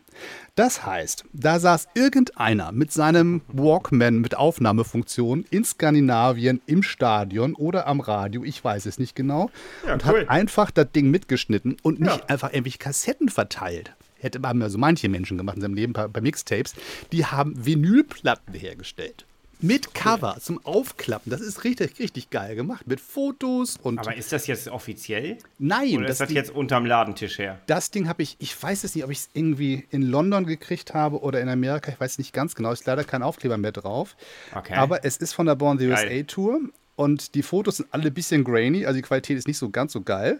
[0.55, 7.87] Das heißt, da saß irgendeiner mit seinem Walkman mit Aufnahmefunktion in Skandinavien im Stadion oder
[7.87, 9.49] am Radio, ich weiß es nicht genau,
[9.85, 10.21] ja, und cool.
[10.21, 12.25] hat einfach das Ding mitgeschnitten und nicht ja.
[12.27, 16.07] einfach irgendwelche Kassetten verteilt hätte haben ja so manche Menschen gemacht in seinem Leben bei,
[16.07, 16.75] bei Mixtapes,
[17.11, 19.25] die haben Vinylplatten hergestellt.
[19.63, 21.29] Mit Cover zum Aufklappen.
[21.29, 22.85] Das ist richtig, richtig geil gemacht.
[22.85, 23.97] Mit Fotos und.
[23.97, 25.37] Aber ist das jetzt offiziell?
[25.57, 25.99] Nein.
[25.99, 27.61] Oder ist das, das jetzt unterm Ladentisch her?
[27.67, 30.93] Das Ding habe ich, ich weiß es nicht, ob ich es irgendwie in London gekriegt
[30.93, 31.93] habe oder in Amerika.
[31.93, 32.73] Ich weiß nicht ganz genau.
[32.73, 34.17] Ist leider kein Aufkleber mehr drauf.
[34.53, 34.73] Okay.
[34.73, 36.25] Aber es ist von der Born the USA geil.
[36.25, 36.59] Tour.
[36.97, 39.93] Und die Fotos sind alle ein bisschen grainy, also die Qualität ist nicht so ganz
[39.93, 40.39] so geil.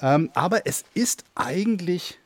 [0.00, 2.18] Ähm, aber es ist eigentlich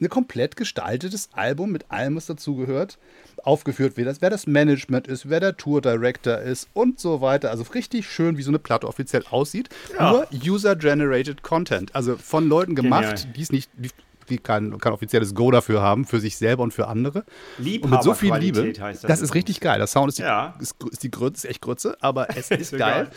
[0.00, 2.98] ein komplett gestaltetes Album mit allem, was dazugehört,
[3.42, 7.50] aufgeführt wird, wer das Management ist, wer der Tour Director ist und so weiter.
[7.50, 9.68] Also richtig schön, wie so eine Platte offiziell aussieht.
[9.98, 10.12] Ja.
[10.12, 11.94] Nur User-Generated Content.
[11.94, 13.70] Also von Leuten gemacht, die es nicht,
[14.28, 17.24] die kein, kein offizielles Go dafür haben, für sich selber und für andere.
[17.58, 18.72] Liebhaber und mit so viel Liebe.
[18.72, 19.02] das.
[19.02, 19.78] Das ist richtig geil.
[19.78, 20.54] Der Sound ist, die, ja.
[20.60, 23.08] ist, ist die Grütze, ist echt Grütze, aber es ist geil.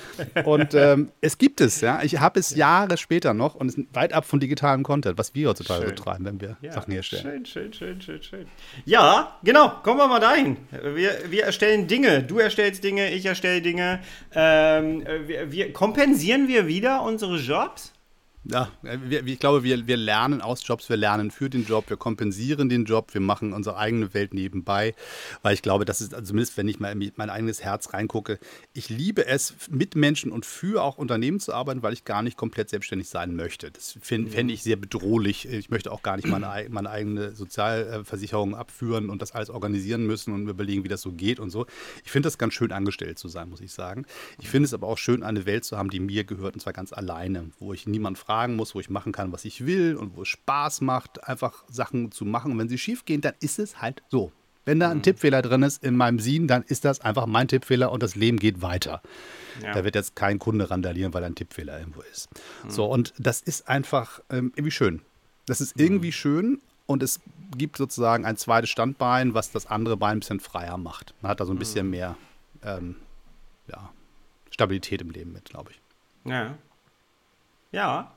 [0.46, 2.02] und ähm, es gibt es, ja.
[2.04, 5.36] Ich habe es Jahre später noch und es ist weit ab von digitalem Content, was
[5.36, 6.72] wir heutzutage betreiben, wenn wir ja.
[6.72, 7.46] Sachen herstellen.
[7.46, 8.46] Schön, schön, schön, schön, schön.
[8.86, 9.70] Ja, genau.
[9.84, 10.58] Kommen wir mal dahin.
[10.72, 12.24] Wir, wir erstellen Dinge.
[12.24, 14.00] Du erstellst Dinge, ich erstelle Dinge.
[14.34, 17.91] Ähm, wir, wir, kompensieren wir wieder unsere Jobs?
[18.44, 21.98] Ja, wir, ich glaube, wir, wir lernen aus Jobs, wir lernen für den Job, wir
[21.98, 24.96] kompensieren den Job, wir machen unsere eigene Welt nebenbei,
[25.44, 28.40] weil ich glaube, das ist, also zumindest wenn ich mal in mein eigenes Herz reingucke,
[28.74, 32.36] ich liebe es, mit Menschen und für auch Unternehmen zu arbeiten, weil ich gar nicht
[32.36, 33.70] komplett selbstständig sein möchte.
[33.70, 35.48] Das fände fänd ich sehr bedrohlich.
[35.48, 40.34] Ich möchte auch gar nicht meine, meine eigene Sozialversicherung abführen und das alles organisieren müssen
[40.34, 41.68] und überlegen, wie das so geht und so.
[42.04, 44.06] Ich finde das ganz schön angestellt zu sein, muss ich sagen.
[44.40, 46.74] Ich finde es aber auch schön, eine Welt zu haben, die mir gehört und zwar
[46.74, 49.98] ganz alleine, wo ich niemand frage, fragen muss, wo ich machen kann, was ich will
[49.98, 52.54] und wo es Spaß macht, einfach Sachen zu machen.
[52.54, 54.32] Und wenn sie schief gehen, dann ist es halt so.
[54.64, 55.04] Wenn da ein mhm.
[55.04, 58.38] Tippfehler drin ist in meinem Sien, dann ist das einfach mein Tippfehler und das Leben
[58.38, 59.02] geht weiter.
[59.62, 59.74] Ja.
[59.74, 62.30] Da wird jetzt kein Kunde randalieren, weil ein Tippfehler irgendwo ist.
[62.64, 62.70] Mhm.
[62.70, 65.02] So, und das ist einfach ähm, irgendwie schön.
[65.46, 65.84] Das ist mhm.
[65.84, 67.20] irgendwie schön und es
[67.58, 71.14] gibt sozusagen ein zweites Standbein, was das andere Bein ein bisschen freier macht.
[71.22, 71.92] Man hat da so ein bisschen mhm.
[71.92, 72.16] mehr
[72.64, 72.96] ähm,
[73.68, 73.90] ja,
[74.52, 75.82] Stabilität im Leben mit, glaube ich.
[76.32, 76.56] Ja.
[77.74, 78.12] Ja,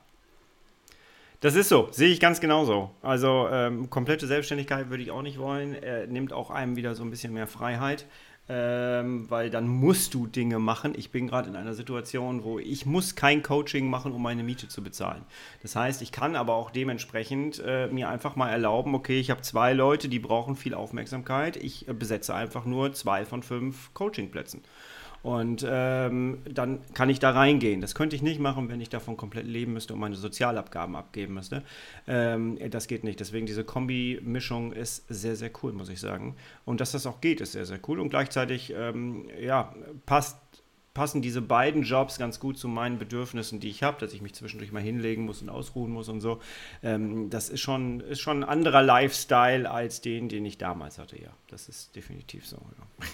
[1.41, 2.91] das ist so, sehe ich ganz genauso.
[3.01, 5.73] Also ähm, komplette Selbstständigkeit würde ich auch nicht wollen.
[5.73, 8.05] Er nimmt auch einem wieder so ein bisschen mehr Freiheit,
[8.47, 10.93] ähm, weil dann musst du Dinge machen.
[10.95, 14.67] Ich bin gerade in einer Situation, wo ich muss kein Coaching machen, um meine Miete
[14.67, 15.23] zu bezahlen.
[15.61, 19.41] Das heißt, ich kann aber auch dementsprechend äh, mir einfach mal erlauben, okay, ich habe
[19.41, 21.57] zwei Leute, die brauchen viel Aufmerksamkeit.
[21.57, 24.61] Ich äh, besetze einfach nur zwei von fünf Coachingplätzen.
[25.25, 27.81] Und ähm, dann kann ich da reingehen.
[27.81, 31.33] Das könnte ich nicht machen, wenn ich davon komplett leben müsste und meine Sozialabgaben abgeben
[31.33, 31.63] müsste.
[32.07, 33.19] Ähm, das geht nicht.
[33.19, 36.35] Deswegen diese Kombi-Mischung ist sehr, sehr cool, muss ich sagen.
[36.63, 37.99] Und dass das auch geht, ist sehr, sehr cool.
[38.01, 39.73] Und gleichzeitig, ähm, ja,
[40.05, 40.37] passt
[40.95, 44.33] passen diese beiden Jobs ganz gut zu meinen Bedürfnissen, die ich habe, dass ich mich
[44.33, 46.39] zwischendurch mal hinlegen muss und ausruhen muss und so.
[46.81, 51.21] Ähm, das ist schon, ist schon ein anderer Lifestyle als den, den ich damals hatte,
[51.21, 51.29] ja.
[51.49, 52.57] Das ist definitiv so.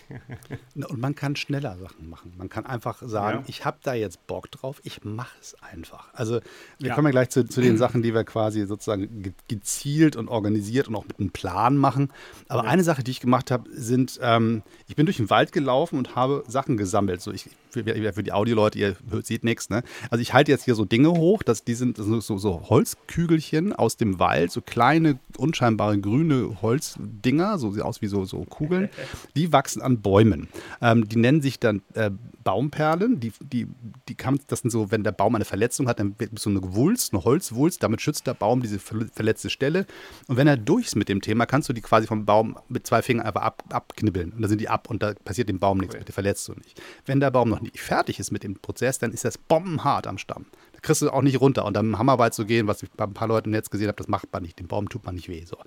[0.09, 0.87] Ja.
[0.87, 2.33] und man kann schneller Sachen machen.
[2.37, 3.45] Man kann einfach sagen, ja.
[3.47, 6.13] ich habe da jetzt Bock drauf, ich mache es einfach.
[6.13, 6.39] Also
[6.79, 6.95] wir ja.
[6.95, 10.95] kommen ja gleich zu, zu, den Sachen, die wir quasi sozusagen gezielt und organisiert und
[10.95, 12.09] auch mit einem Plan machen.
[12.47, 15.97] Aber eine Sache, die ich gemacht habe, sind, ähm, ich bin durch den Wald gelaufen
[15.97, 17.21] und habe Sachen gesammelt.
[17.21, 19.83] So ich für, für die Audioleute, ihr seht nichts, ne?
[20.09, 23.73] Also ich halte jetzt hier so Dinge hoch, dass die sind so, so, so Holzkügelchen
[23.73, 28.89] aus dem Wald, so kleine, unscheinbare grüne Holzdinger, so sieht aus wie so, so Kugeln,
[29.35, 30.47] die wachsen an Bäumen.
[30.81, 32.11] Ähm, die nennen sich dann äh,
[32.43, 33.67] Baumperlen, die, die,
[34.07, 36.61] die kann, das sind so, wenn der Baum eine Verletzung hat, dann wird so eine
[36.73, 39.85] Wulst, eine Holzwulst, damit schützt der Baum diese verletzte Stelle.
[40.27, 42.85] Und wenn er durch ist mit dem Thema, kannst du die quasi vom Baum mit
[42.85, 44.31] zwei Fingern einfach ab, abknibbeln.
[44.31, 46.03] Und dann sind die ab und da passiert dem Baum nichts, okay.
[46.03, 46.81] der verletzt du nicht.
[47.05, 50.17] Wenn der Baum noch nicht fertig ist mit dem Prozess, dann ist das bombenhart am
[50.17, 50.45] Stamm
[50.81, 51.65] kriegst du auch nicht runter.
[51.65, 53.87] Und dann im Hammerwald zu gehen, was ich bei ein paar Leuten im Netz gesehen
[53.87, 54.59] habe, das macht man nicht.
[54.59, 55.43] Dem Baum tut man nicht weh.
[55.45, 55.57] So.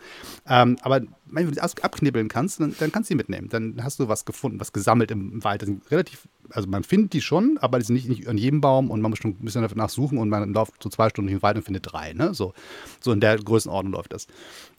[0.47, 3.49] Ähm, aber wenn du die abknibbeln kannst, dann, dann kannst du die mitnehmen.
[3.49, 5.63] Dann hast du was gefunden, was gesammelt im Wald.
[5.63, 8.61] Das sind relativ, also man findet die schon, aber die sind nicht, nicht an jedem
[8.61, 11.29] Baum und man muss schon ein bisschen danach suchen und man läuft so zwei Stunden
[11.29, 12.13] durch den Wald und findet drei.
[12.13, 12.35] Ne?
[12.35, 12.55] So,
[13.01, 14.27] so in der Größenordnung läuft das.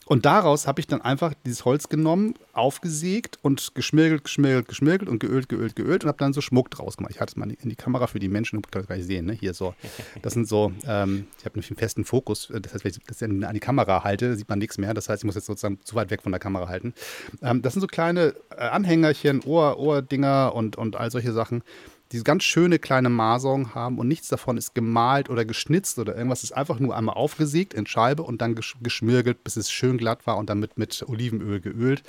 [0.05, 5.19] Und daraus habe ich dann einfach dieses Holz genommen, aufgesägt und geschmirgelt, geschmirgelt, geschmirgelt und
[5.19, 7.11] geölt, geölt, geölt und habe dann so Schmuck draus gemacht.
[7.13, 9.33] Ich hatte es mal in die Kamera für die Menschen, das gar nicht sehen, ne?
[9.33, 9.73] Hier so.
[10.21, 12.51] Das sind so, ähm, ich habe einen festen Fokus.
[12.53, 14.93] Das heißt, wenn ich das an die Kamera halte, sieht man nichts mehr.
[14.93, 16.93] Das heißt, ich muss jetzt sozusagen zu weit weg von der Kamera halten.
[17.41, 21.63] Ähm, das sind so kleine äh, Anhängerchen, Ohr, Ohrdinger und, und all solche Sachen
[22.11, 26.39] diese ganz schöne kleine Maserung haben und nichts davon ist gemalt oder geschnitzt oder irgendwas.
[26.39, 30.27] Es ist einfach nur einmal aufgesägt in Scheibe und dann geschmirgelt, bis es schön glatt
[30.27, 32.03] war und dann mit, mit Olivenöl geölt.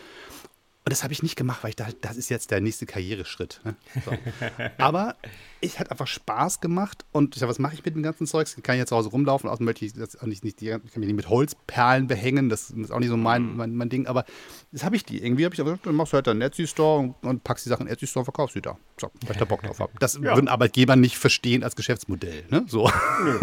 [0.86, 3.60] Und das habe ich nicht gemacht, weil ich dachte, das ist jetzt der nächste Karriereschritt.
[3.64, 3.74] Ne?
[4.04, 4.12] So.
[4.78, 5.16] Aber
[5.60, 8.56] es hat einfach Spaß gemacht und ich sag, was mache ich mit dem ganzen Zeugs?
[8.62, 11.06] Kann ich jetzt zu Hause rumlaufen, außerdem möchte ich das auch nicht, nicht kann mich
[11.06, 13.56] nicht mit Holzperlen behängen, das ist auch nicht so mein, mhm.
[13.56, 14.24] mein, mein Ding, aber
[14.72, 15.22] das habe ich die.
[15.22, 17.86] Irgendwie habe ich gesagt, dann machst du halt einen Etsy-Store und, und, packst die Sachen
[17.86, 18.76] in Etsy-Store und verkaufst sie da.
[18.98, 19.92] So, weil ich da Bock drauf habe.
[19.98, 20.36] Das ja.
[20.36, 22.44] würden Arbeitgeber nicht verstehen als Geschäftsmodell.
[22.50, 22.64] Ne?
[22.68, 22.90] So.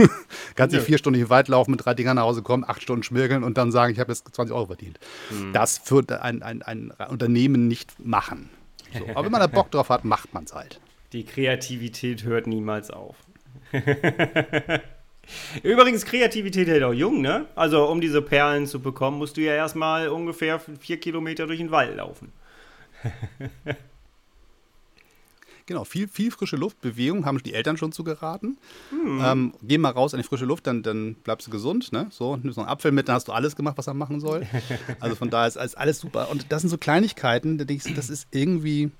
[0.56, 2.82] Kannst nicht vier Stunden in den Wald laufen, mit drei Dingern nach Hause kommen, acht
[2.82, 5.00] Stunden schmirgeln und dann sagen, ich habe jetzt 20 Euro verdient.
[5.32, 5.54] Mhm.
[5.54, 8.50] Das würde ein, ein, ein Unternehmen nicht machen.
[8.94, 9.06] So.
[9.10, 10.80] Aber wenn man da Bock drauf hat, macht man es halt.
[11.14, 13.16] Die Kreativität hört niemals auf.
[15.64, 17.46] Übrigens, Kreativität hält auch jung, ne?
[17.56, 21.72] Also, um diese Perlen zu bekommen, musst du ja erstmal ungefähr vier Kilometer durch den
[21.72, 22.34] Wald laufen.
[25.66, 28.58] genau, viel, viel frische Luft, Bewegung haben die Eltern schon zu geraten.
[28.92, 29.22] Mhm.
[29.24, 32.08] Ähm, geh mal raus in die frische Luft, dann, dann bleibst du gesund, ne?
[32.10, 34.48] So, nimmst noch einen Apfel mit, dann hast du alles gemacht, was er machen soll.
[35.00, 36.30] Also von daher ist, ist alles super.
[36.32, 38.92] Und das sind so Kleinigkeiten, da denke ich, das ist irgendwie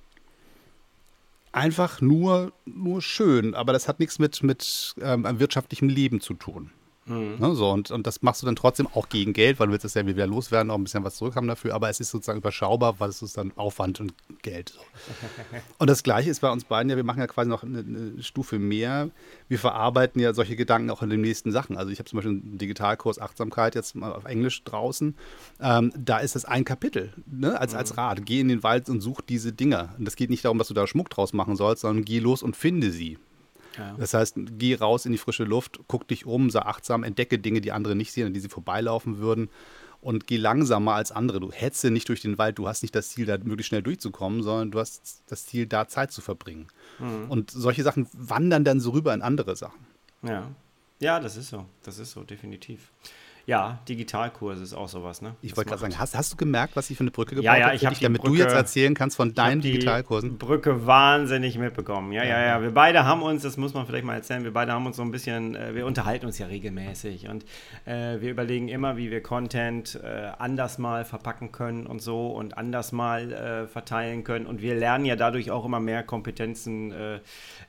[1.54, 6.34] einfach nur, nur schön, aber das hat nichts mit, mit ähm, einem wirtschaftlichen Leben zu
[6.34, 6.72] tun.
[7.06, 7.36] Mhm.
[7.38, 9.84] Ne, so, und, und das machst du dann trotzdem auch gegen Geld, weil du willst
[9.84, 13.00] das ja wieder loswerden, auch ein bisschen was zurückhaben dafür, aber es ist sozusagen überschaubar,
[13.00, 14.70] weil es ist dann Aufwand und Geld.
[14.70, 14.80] So.
[15.80, 18.24] und das Gleiche ist bei uns beiden ja, wir machen ja quasi noch eine, eine,
[18.24, 19.10] Stufe mehr.
[19.50, 21.78] Wir verarbeiten ja solche Gedanken auch in den nächsten Sachen.
[21.78, 25.16] Also ich habe zum Beispiel einen Digitalkurs Achtsamkeit jetzt mal auf Englisch draußen.
[25.60, 27.80] Ähm, da ist das ein Kapitel, ne, als, mhm.
[27.80, 28.26] als Rat.
[28.26, 29.94] Geh in den Wald und such diese Dinger.
[29.98, 32.44] Und das geht nicht darum, dass du da Schmuck draus machen sollst, sondern geh los
[32.44, 33.18] und finde sie.
[33.78, 33.96] Ja.
[33.98, 37.62] Das heißt, geh raus in die frische Luft, guck dich um, sei achtsam, entdecke Dinge,
[37.62, 39.50] die andere nicht sehen, an die sie vorbeilaufen würden
[40.04, 41.40] und geh langsamer als andere.
[41.40, 44.44] Du hetze nicht durch den Wald, du hast nicht das Ziel, da möglichst schnell durchzukommen,
[44.44, 46.68] sondern du hast das Ziel, da Zeit zu verbringen.
[47.00, 47.30] Mhm.
[47.30, 49.80] Und solche Sachen wandern dann so rüber in andere Sachen.
[50.22, 50.52] Ja.
[51.00, 51.66] Ja, das ist so.
[51.84, 52.92] Das ist so, definitiv.
[53.46, 55.36] Ja, Digitalkurse ist auch sowas, ne?
[55.42, 57.60] Ich wollte gerade sagen, hast, hast du gemerkt, was ich für eine Brücke gebaut habe?
[57.60, 60.38] Ja, ja, ich habe Damit Brücke, du jetzt erzählen kannst von deinen Digitalkursen.
[60.38, 62.14] Brücke wahnsinnig mitbekommen.
[62.14, 62.62] Ja, ja, ja, ja.
[62.62, 65.02] Wir beide haben uns, das muss man vielleicht mal erzählen, wir beide haben uns so
[65.02, 67.44] ein bisschen, äh, wir unterhalten uns ja regelmäßig und
[67.84, 72.58] äh, wir überlegen immer, wie wir Content äh, anders mal verpacken können und so und
[72.58, 74.46] anders mal äh, verteilen können.
[74.46, 77.16] Und wir lernen ja dadurch auch immer mehr Kompetenzen, äh,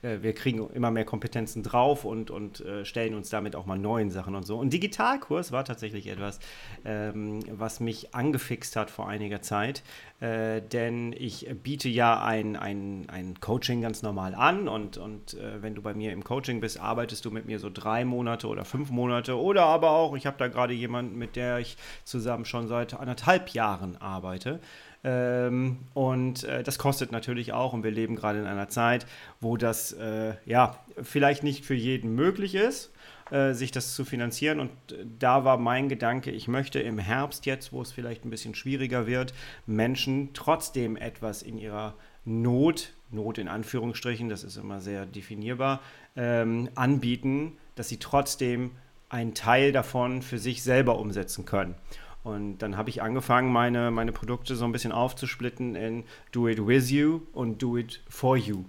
[0.01, 4.09] äh, wir kriegen immer mehr Kompetenzen drauf und, und stellen uns damit auch mal neuen
[4.09, 4.57] Sachen und so.
[4.57, 6.39] Und Digitalkurs war tatsächlich etwas,
[6.85, 9.83] ähm, was mich angefixt hat vor einiger Zeit.
[10.21, 15.61] Äh, denn ich biete ja ein, ein, ein Coaching ganz normal an und, und äh,
[15.61, 18.63] wenn du bei mir im Coaching bist, arbeitest du mit mir so drei Monate oder
[18.63, 21.75] fünf Monate oder aber auch, ich habe da gerade jemanden, mit der ich
[22.05, 24.59] zusammen schon seit anderthalb Jahren arbeite.
[25.05, 29.05] Ähm, und äh, das kostet natürlich auch und wir leben gerade in einer Zeit,
[29.39, 32.91] wo das äh, ja vielleicht nicht für jeden möglich ist
[33.31, 34.59] äh, sich das zu finanzieren.
[34.59, 38.29] Und äh, da war mein Gedanke, ich möchte im Herbst jetzt, wo es vielleicht ein
[38.29, 39.33] bisschen schwieriger wird,
[39.65, 45.81] Menschen trotzdem etwas in ihrer Not, Not in Anführungsstrichen, das ist immer sehr definierbar,
[46.15, 48.71] ähm, anbieten, dass sie trotzdem
[49.09, 51.75] einen Teil davon für sich selber umsetzen können.
[52.23, 56.65] Und dann habe ich angefangen, meine, meine Produkte so ein bisschen aufzusplitten in Do It
[56.65, 58.65] With You und Do It For You.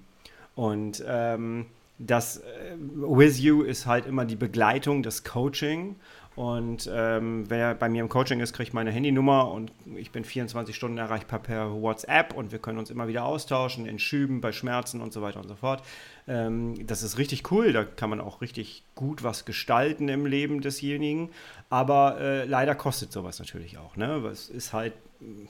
[0.54, 1.66] Und ähm,
[1.98, 2.42] das äh,
[2.78, 5.96] With You ist halt immer die Begleitung, das Coaching.
[6.36, 10.76] Und ähm, wer bei mir im Coaching ist, kriegt meine Handynummer und ich bin 24
[10.76, 15.00] Stunden erreichbar per WhatsApp und wir können uns immer wieder austauschen in Schüben, bei Schmerzen
[15.00, 15.82] und so weiter und so fort.
[16.28, 20.60] Ähm, das ist richtig cool, da kann man auch richtig gut was gestalten im Leben
[20.60, 21.30] desjenigen.
[21.70, 23.96] Aber äh, leider kostet sowas natürlich auch.
[23.96, 24.16] Ne?
[24.30, 24.92] Es ist halt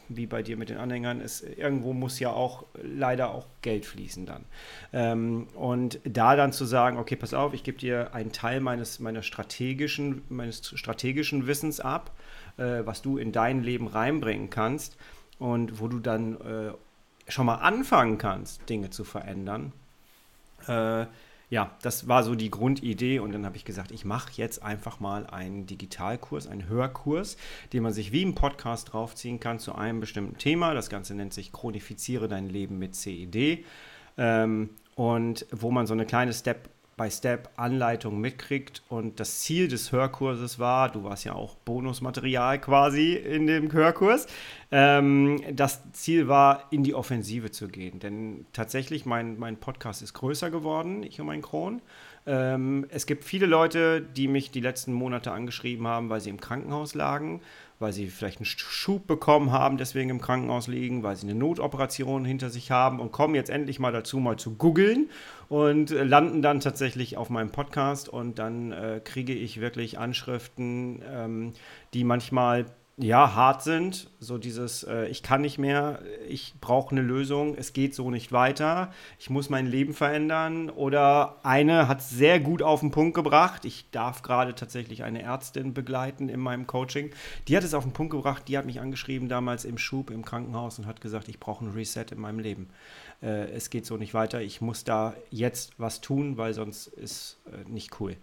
[0.08, 4.26] wie bei dir mit den Anhängern, es, irgendwo muss ja auch leider auch Geld fließen
[4.26, 4.44] dann.
[4.92, 9.00] Ähm, und da dann zu sagen, okay, pass auf, ich gebe dir einen Teil meines,
[9.00, 12.12] meiner strategischen, meines strategischen Wissens ab,
[12.58, 14.96] äh, was du in dein Leben reinbringen kannst
[15.38, 16.72] und wo du dann äh,
[17.28, 19.72] schon mal anfangen kannst, Dinge zu verändern.
[20.68, 21.06] Äh,
[21.48, 24.98] ja, das war so die Grundidee und dann habe ich gesagt, ich mache jetzt einfach
[24.98, 27.36] mal einen Digitalkurs, einen Hörkurs,
[27.72, 30.74] den man sich wie im Podcast draufziehen kann zu einem bestimmten Thema.
[30.74, 33.64] Das Ganze nennt sich Chronifiziere dein Leben mit CED
[34.18, 38.82] ähm, und wo man so eine kleine Step Step-by-Step-Anleitung mitkriegt.
[38.88, 44.26] Und das Ziel des Hörkurses war, du warst ja auch Bonusmaterial quasi in dem Hörkurs,
[44.70, 48.00] ähm, das Ziel war, in die Offensive zu gehen.
[48.00, 51.82] Denn tatsächlich, mein, mein Podcast ist größer geworden, ich und mein Kron.
[52.26, 56.40] Ähm, es gibt viele Leute, die mich die letzten Monate angeschrieben haben, weil sie im
[56.40, 57.40] Krankenhaus lagen
[57.78, 62.24] weil sie vielleicht einen Schub bekommen haben, deswegen im Krankenhaus liegen, weil sie eine Notoperation
[62.24, 65.10] hinter sich haben und kommen jetzt endlich mal dazu, mal zu googeln
[65.48, 71.02] und äh, landen dann tatsächlich auf meinem Podcast und dann äh, kriege ich wirklich Anschriften,
[71.06, 71.52] ähm,
[71.92, 72.66] die manchmal
[72.98, 74.08] ja, hart sind.
[74.20, 78.32] So dieses, äh, ich kann nicht mehr, ich brauche eine Lösung, es geht so nicht
[78.32, 80.70] weiter, ich muss mein Leben verändern.
[80.70, 83.66] Oder eine hat sehr gut auf den Punkt gebracht.
[83.66, 87.10] Ich darf gerade tatsächlich eine Ärztin begleiten in meinem Coaching.
[87.48, 90.24] Die hat es auf den Punkt gebracht, die hat mich angeschrieben damals im Schub im
[90.24, 92.70] Krankenhaus und hat gesagt, ich brauche ein Reset in meinem Leben.
[93.22, 97.38] Äh, es geht so nicht weiter, ich muss da jetzt was tun, weil sonst ist
[97.46, 98.16] äh, nicht cool.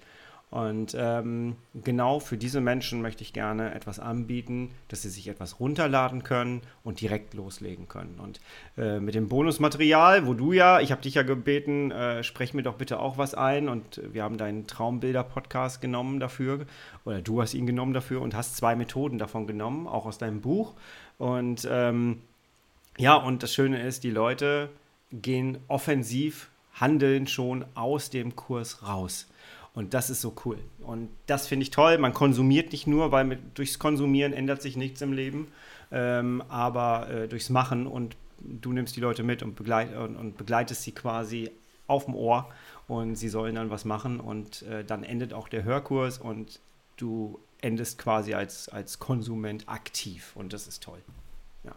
[0.53, 5.59] Und ähm, genau für diese Menschen möchte ich gerne etwas anbieten, dass sie sich etwas
[5.59, 8.19] runterladen können und direkt loslegen können.
[8.19, 8.39] Und
[8.77, 12.61] äh, mit dem Bonusmaterial, wo du ja, ich habe dich ja gebeten, äh, sprech mir
[12.61, 13.67] doch bitte auch was ein.
[13.67, 16.67] Und wir haben deinen Traumbilder-Podcast genommen dafür,
[17.03, 20.41] oder du hast ihn genommen dafür und hast zwei Methoden davon genommen, auch aus deinem
[20.41, 20.75] Buch.
[21.17, 22.21] Und ähm,
[22.99, 24.69] ja, und das Schöne ist, die Leute
[25.11, 29.27] gehen offensiv, handeln schon aus dem Kurs raus.
[29.73, 30.59] Und das ist so cool.
[30.81, 31.97] Und das finde ich toll.
[31.97, 35.47] Man konsumiert nicht nur, weil mit, durchs Konsumieren ändert sich nichts im Leben,
[35.91, 40.38] ähm, aber äh, durchs Machen und du nimmst die Leute mit und, begleit, und, und,
[40.38, 41.49] begleitest sie quasi
[41.88, 42.49] auf dem Ohr
[42.88, 46.59] und sie sollen dann was machen und äh, dann endet auch der Hörkurs und
[46.97, 50.99] du endest quasi als, als Konsument aktiv und das ist toll.
[51.63, 51.75] Ja,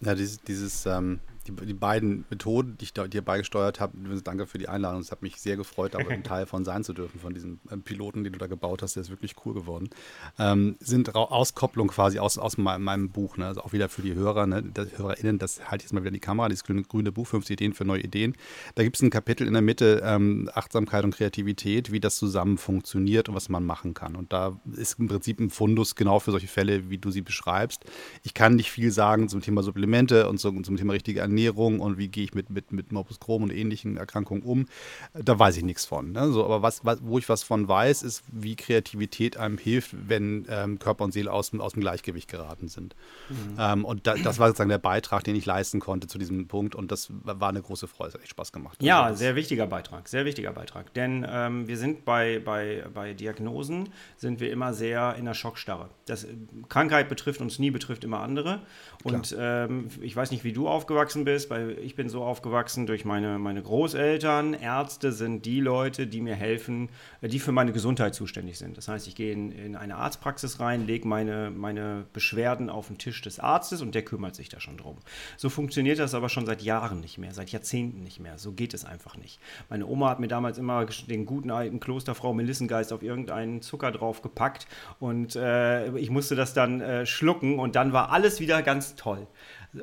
[0.00, 4.58] ja dieses, dieses ähm, die, die beiden Methoden, die ich dir beigesteuert habe, danke für
[4.58, 5.00] die Einladung.
[5.00, 7.82] Es hat mich sehr gefreut, aber ein Teil von sein zu dürfen, von diesem ähm,
[7.82, 8.96] Piloten, den du da gebaut hast.
[8.96, 9.90] Der ist wirklich cool geworden.
[10.38, 13.36] Ähm, sind Auskopplung quasi aus, aus meinem, meinem Buch.
[13.36, 13.46] Ne?
[13.46, 14.62] Also auch wieder für die Hörer, ne?
[14.62, 17.26] das, HörerInnen, das halte ich jetzt mal wieder in die Kamera, dieses grüne, grüne Buch,
[17.26, 18.34] 50 Ideen für neue Ideen.
[18.74, 22.58] Da gibt es ein Kapitel in der Mitte, ähm, Achtsamkeit und Kreativität, wie das zusammen
[22.58, 24.16] funktioniert und was man machen kann.
[24.16, 27.84] Und da ist im Prinzip ein Fundus genau für solche Fälle, wie du sie beschreibst.
[28.22, 31.35] Ich kann nicht viel sagen zum Thema Supplemente und, so, und zum Thema richtige Ernährung
[31.36, 34.66] Ernährung und wie gehe ich mit, mit, mit Morbus Crohn und ähnlichen Erkrankungen um,
[35.12, 36.12] da weiß ich nichts von.
[36.12, 36.32] Ne?
[36.32, 40.46] So, aber was, was, wo ich was von weiß, ist, wie Kreativität einem hilft, wenn
[40.48, 42.96] ähm, Körper und Seele aus, aus dem Gleichgewicht geraten sind.
[43.28, 43.56] Mhm.
[43.58, 46.74] Ähm, und da, das war sozusagen der Beitrag, den ich leisten konnte zu diesem Punkt
[46.74, 48.82] und das war eine große Freude, es hat echt Spaß gemacht.
[48.82, 53.12] Ja, also sehr wichtiger Beitrag, sehr wichtiger Beitrag, denn ähm, wir sind bei, bei, bei
[53.12, 55.90] Diagnosen, sind wir immer sehr in der Schockstarre.
[56.06, 56.26] Das,
[56.70, 58.62] Krankheit betrifft uns nie, betrifft immer andere
[59.04, 63.04] und ähm, ich weiß nicht, wie du aufgewachsen bist, weil ich bin so aufgewachsen durch
[63.04, 64.54] meine, meine Großeltern.
[64.54, 66.88] Ärzte sind die Leute, die mir helfen,
[67.20, 68.78] äh, die für meine Gesundheit zuständig sind.
[68.78, 72.96] Das heißt, ich gehe in, in eine Arztpraxis rein, lege meine, meine Beschwerden auf den
[72.96, 74.98] Tisch des Arztes und der kümmert sich da schon drum.
[75.36, 78.38] So funktioniert das aber schon seit Jahren nicht mehr, seit Jahrzehnten nicht mehr.
[78.38, 79.40] So geht es einfach nicht.
[79.68, 84.22] Meine Oma hat mir damals immer den guten alten Klosterfrau Melissengeist auf irgendeinen Zucker drauf
[84.22, 84.68] gepackt
[85.00, 89.26] und äh, ich musste das dann äh, schlucken und dann war alles wieder ganz toll.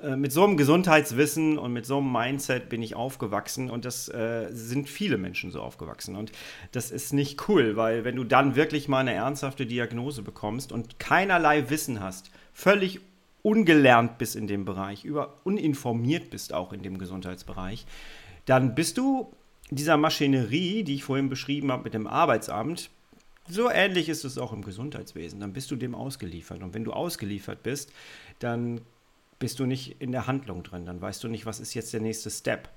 [0.02, 4.10] Äh, mit so einem Gesundheitswissen und mit so einem Mindset bin ich aufgewachsen und das
[4.10, 6.16] äh, sind viele Menschen so aufgewachsen.
[6.16, 6.32] Und
[6.72, 11.00] das ist nicht cool, weil wenn du dann wirklich mal eine ernsthafte Diagnose bekommst und
[11.00, 13.02] keinerlei Wissen hast, völlig
[13.42, 17.86] ungelernt bist in dem Bereich, über uninformiert bist auch in dem Gesundheitsbereich,
[18.46, 19.32] dann bist du
[19.70, 22.90] dieser Maschinerie, die ich vorhin beschrieben habe mit dem Arbeitsamt,
[23.50, 25.42] so ähnlich ist es auch im Gesundheitswesen.
[25.42, 26.64] Dann bist du dem ausgeliefert.
[26.64, 27.92] Und wenn du ausgeliefert bist,
[28.40, 28.80] dann
[29.44, 30.86] bist du nicht in der Handlung drin.
[30.86, 32.70] Dann weißt du nicht, was ist jetzt der nächste Step.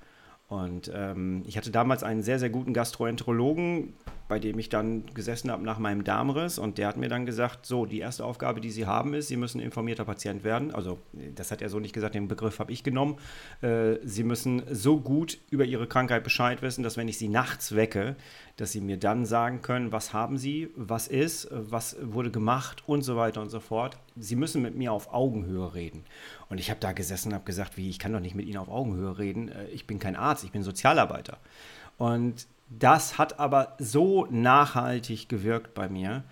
[0.48, 3.94] Und ähm, ich hatte damals einen sehr, sehr guten Gastroenterologen,
[4.26, 7.66] bei dem ich dann gesessen habe nach meinem Darmriss und der hat mir dann gesagt,
[7.66, 10.74] so, die erste Aufgabe, die Sie haben, ist, Sie müssen informierter Patient werden.
[10.74, 10.98] Also
[11.37, 13.18] das hat er so nicht gesagt, den Begriff habe ich genommen.
[13.61, 17.76] Äh, Sie müssen so gut über Ihre Krankheit Bescheid wissen, dass wenn ich Sie nachts
[17.76, 18.16] wecke,
[18.57, 23.03] dass Sie mir dann sagen können, was haben Sie, was ist, was wurde gemacht und
[23.03, 23.99] so weiter und so fort.
[24.16, 26.05] Sie müssen mit mir auf Augenhöhe reden.
[26.49, 28.57] Und ich habe da gesessen und habe gesagt, wie, ich kann doch nicht mit Ihnen
[28.57, 29.49] auf Augenhöhe reden.
[29.49, 31.38] Äh, ich bin kein Arzt, ich bin Sozialarbeiter.
[31.99, 36.25] Und das hat aber so nachhaltig gewirkt bei mir,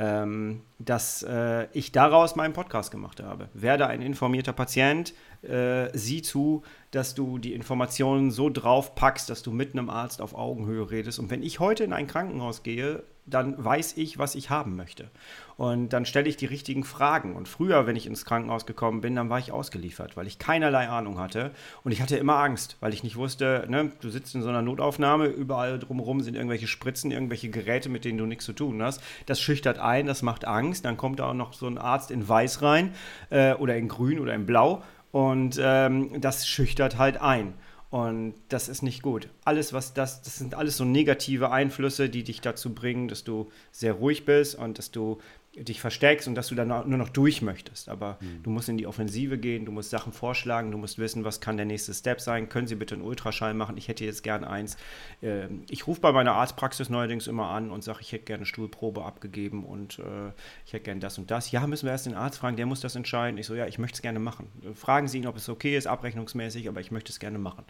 [0.00, 3.50] ähm, dass äh, ich daraus meinen Podcast gemacht habe.
[3.52, 9.42] Werde ein informierter Patient, äh, sieh zu, dass du die Informationen so drauf packst, dass
[9.42, 11.18] du mit einem Arzt auf Augenhöhe redest.
[11.18, 15.10] Und wenn ich heute in ein Krankenhaus gehe, dann weiß ich, was ich haben möchte.
[15.56, 17.36] Und dann stelle ich die richtigen Fragen.
[17.36, 20.88] Und früher, wenn ich ins Krankenhaus gekommen bin, dann war ich ausgeliefert, weil ich keinerlei
[20.88, 21.50] Ahnung hatte.
[21.84, 24.62] Und ich hatte immer Angst, weil ich nicht wusste, ne, du sitzt in so einer
[24.62, 29.02] Notaufnahme, überall drumherum sind irgendwelche Spritzen, irgendwelche Geräte, mit denen du nichts zu tun hast.
[29.26, 30.84] Das schüchtert ein, das macht Angst.
[30.84, 32.94] Dann kommt da auch noch so ein Arzt in Weiß rein
[33.28, 34.82] äh, oder in Grün oder in Blau.
[35.12, 37.54] Und ähm, das schüchtert halt ein.
[37.90, 39.28] Und das ist nicht gut.
[39.44, 43.50] Alles, was das, das sind alles so negative Einflüsse, die dich dazu bringen, dass du
[43.72, 45.18] sehr ruhig bist und dass du
[45.56, 47.88] dich versteckst und dass du dann nur noch durch möchtest.
[47.88, 48.42] Aber mhm.
[48.44, 51.56] du musst in die Offensive gehen, du musst Sachen vorschlagen, du musst wissen, was kann
[51.56, 52.48] der nächste Step sein.
[52.48, 53.76] Können Sie bitte einen Ultraschall machen?
[53.76, 54.76] Ich hätte jetzt gern eins.
[55.22, 58.46] Ähm, ich rufe bei meiner Arztpraxis neuerdings immer an und sage, ich hätte gerne eine
[58.46, 60.28] Stuhlprobe abgegeben und äh,
[60.66, 61.50] ich hätte gerne das und das.
[61.50, 63.36] Ja, müssen wir erst den Arzt fragen, der muss das entscheiden.
[63.36, 64.46] Ich so, ja, ich möchte es gerne machen.
[64.74, 67.64] Fragen Sie ihn, ob es okay ist, abrechnungsmäßig, aber ich möchte es gerne machen.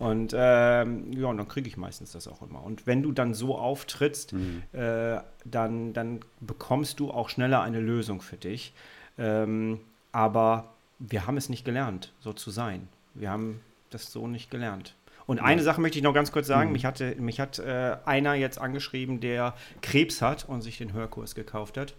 [0.00, 2.64] Und ähm, ja, und dann kriege ich meistens das auch immer.
[2.64, 4.62] Und wenn du dann so auftrittst, mhm.
[4.72, 8.72] äh, dann, dann bekommst du auch schneller eine Lösung für dich.
[9.18, 9.78] Ähm,
[10.10, 12.88] aber wir haben es nicht gelernt, so zu sein.
[13.12, 14.94] Wir haben das so nicht gelernt.
[15.26, 16.70] Und eine Sache möchte ich noch ganz kurz sagen.
[16.70, 16.72] Mhm.
[16.72, 21.34] Mich, hatte, mich hat äh, einer jetzt angeschrieben, der Krebs hat und sich den Hörkurs
[21.34, 21.94] gekauft hat.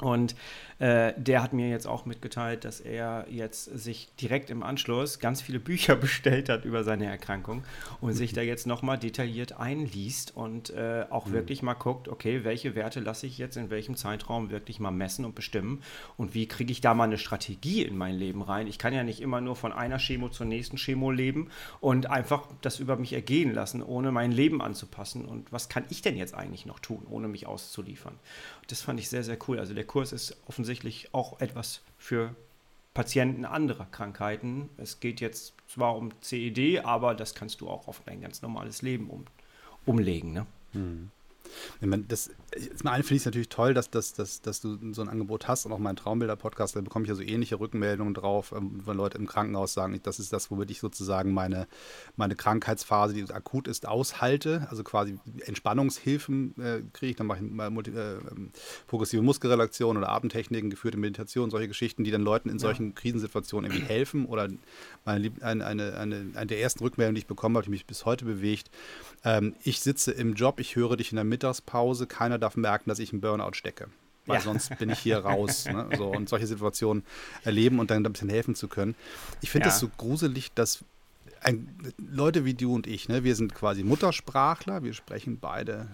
[0.00, 0.34] Und
[0.82, 5.40] äh, der hat mir jetzt auch mitgeteilt, dass er jetzt sich direkt im Anschluss ganz
[5.40, 7.62] viele Bücher bestellt hat über seine Erkrankung
[8.00, 11.34] und sich da jetzt nochmal detailliert einliest und äh, auch mhm.
[11.34, 15.24] wirklich mal guckt, okay, welche Werte lasse ich jetzt in welchem Zeitraum wirklich mal messen
[15.24, 15.84] und bestimmen
[16.16, 18.66] und wie kriege ich da mal eine Strategie in mein Leben rein.
[18.66, 22.48] Ich kann ja nicht immer nur von einer Chemo zur nächsten Chemo leben und einfach
[22.60, 25.26] das über mich ergehen lassen, ohne mein Leben anzupassen.
[25.26, 28.14] Und was kann ich denn jetzt eigentlich noch tun, ohne mich auszuliefern?
[28.66, 29.60] Das fand ich sehr, sehr cool.
[29.60, 30.71] Also der Kurs ist offensichtlich
[31.12, 32.34] auch etwas für
[32.94, 34.68] Patienten anderer Krankheiten.
[34.76, 38.82] Es geht jetzt zwar um CED, aber das kannst du auch auf dein ganz normales
[38.82, 39.24] Leben um,
[39.86, 40.32] umlegen.
[40.32, 40.46] Ne?
[40.72, 41.10] Hm.
[42.08, 42.30] Das,
[42.76, 45.48] zum einen finde ich es natürlich toll, dass, dass, dass, dass du so ein Angebot
[45.48, 48.96] hast und auch mein Traumbilder-Podcast, da bekomme ich ja so ähnliche Rückmeldungen drauf, ähm, wenn
[48.96, 51.66] Leute im Krankenhaus sagen, das ist das, womit ich sozusagen meine,
[52.16, 54.66] meine Krankheitsphase, die akut ist, aushalte.
[54.70, 58.50] Also quasi Entspannungshilfen äh, kriege ich, dann mache ich mal äh, ähm,
[58.86, 62.92] progressive Muskelrelaktion oder Atemtechniken, geführte Meditation, solche Geschichten, die dann Leuten in solchen ja.
[62.94, 64.26] Krisensituationen irgendwie helfen.
[64.26, 64.48] Oder
[65.04, 68.04] meine, eine, eine, eine, eine der ersten Rückmeldungen, die ich bekommen habe, die mich bis
[68.04, 68.70] heute bewegt.
[69.24, 72.98] Ähm, ich sitze im Job, ich höre dich in der Mittagspause, keiner darf merken, dass
[72.98, 73.88] ich im Burnout stecke.
[74.26, 74.42] Weil ja.
[74.42, 75.66] sonst bin ich hier raus.
[75.66, 75.88] Ne?
[75.96, 77.04] So, und solche Situationen
[77.44, 78.94] erleben und dann ein bisschen helfen zu können.
[79.40, 79.80] Ich finde es ja.
[79.80, 80.84] so gruselig, dass
[81.42, 85.88] ein, Leute wie du und ich, ne, wir sind quasi Muttersprachler, wir sprechen beide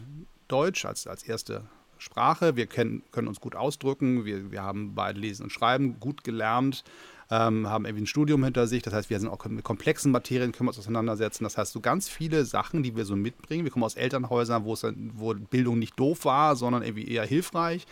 [0.46, 1.64] Deutsch als, als erste
[1.96, 6.22] Sprache, wir können, können uns gut ausdrücken, wir, wir haben beide Lesen und Schreiben gut
[6.22, 6.84] gelernt,
[7.30, 8.82] ähm, haben irgendwie ein Studium hinter sich.
[8.82, 11.44] Das heißt, wir sind auch mit komplexen Materien, können wir uns auseinandersetzen.
[11.44, 13.64] Das heißt, so ganz viele Sachen, die wir so mitbringen.
[13.64, 17.86] Wir kommen aus Elternhäusern, wo, es, wo Bildung nicht doof war, sondern irgendwie eher hilfreich.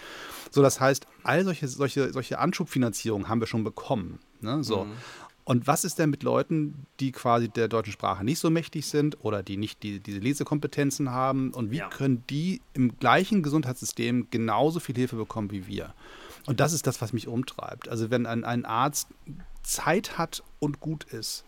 [0.51, 4.19] So, das heißt, all solche, solche, solche Anschubfinanzierungen haben wir schon bekommen.
[4.41, 4.65] Ne?
[4.65, 4.85] So.
[4.85, 4.93] Mhm.
[5.45, 9.25] Und was ist denn mit Leuten, die quasi der deutschen Sprache nicht so mächtig sind
[9.25, 11.53] oder die nicht die, diese Lesekompetenzen haben?
[11.53, 11.89] Und wie ja.
[11.89, 15.95] können die im gleichen Gesundheitssystem genauso viel Hilfe bekommen wie wir?
[16.47, 17.89] Und das ist das, was mich umtreibt.
[17.89, 19.09] Also wenn ein, ein Arzt
[19.63, 21.45] Zeit hat und gut ist,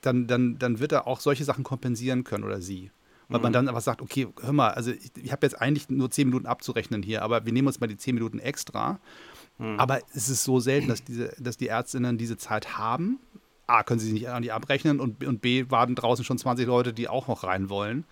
[0.00, 2.90] dann, dann, dann wird er auch solche Sachen kompensieren können oder sie.
[3.28, 3.42] Weil mhm.
[3.42, 6.28] man dann aber sagt, okay, hör mal, also ich, ich habe jetzt eigentlich nur zehn
[6.28, 9.00] Minuten abzurechnen hier, aber wir nehmen uns mal die zehn Minuten extra.
[9.58, 9.78] Mhm.
[9.78, 13.18] Aber es ist so selten, dass, diese, dass die Ärztinnen diese Zeit haben.
[13.66, 16.94] A, können sie sich nicht, nicht abrechnen und, und B, warten draußen schon 20 Leute,
[16.94, 18.04] die auch noch rein wollen.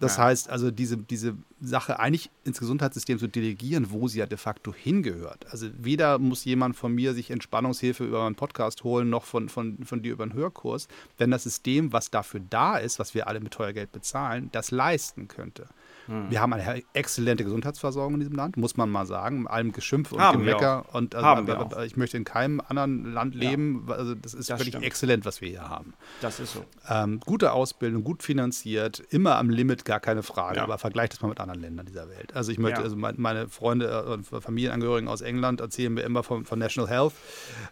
[0.00, 0.24] Das ja.
[0.24, 4.72] heißt also, diese, diese Sache eigentlich ins Gesundheitssystem zu delegieren, wo sie ja de facto
[4.72, 5.46] hingehört.
[5.50, 9.84] Also weder muss jemand von mir sich Entspannungshilfe über einen Podcast holen, noch von, von,
[9.84, 13.40] von dir über einen Hörkurs, wenn das System, was dafür da ist, was wir alle
[13.40, 15.66] mit teuer Geld bezahlen, das leisten könnte.
[16.08, 16.30] Hm.
[16.30, 20.12] Wir haben eine exzellente Gesundheitsversorgung in diesem Land, muss man mal sagen, mit allem Geschimpf
[20.12, 20.86] und haben Gemecker.
[20.92, 23.84] Und also, ich möchte in keinem anderen Land leben.
[23.88, 23.94] Ja.
[23.94, 24.84] Also das ist das wirklich stimmt.
[24.84, 25.92] exzellent, was wir hier haben.
[26.22, 26.64] Das ist so.
[26.88, 30.58] Ähm, gute Ausbildung, gut finanziert, immer am Limit, gar keine Frage.
[30.58, 30.64] Ja.
[30.64, 32.36] Aber vergleicht das mal mit anderen Ländern dieser Welt.
[32.36, 32.84] Also ich möchte, ja.
[32.84, 37.14] also meine Freunde und äh, Familienangehörigen aus England erzählen mir immer von, von National Health.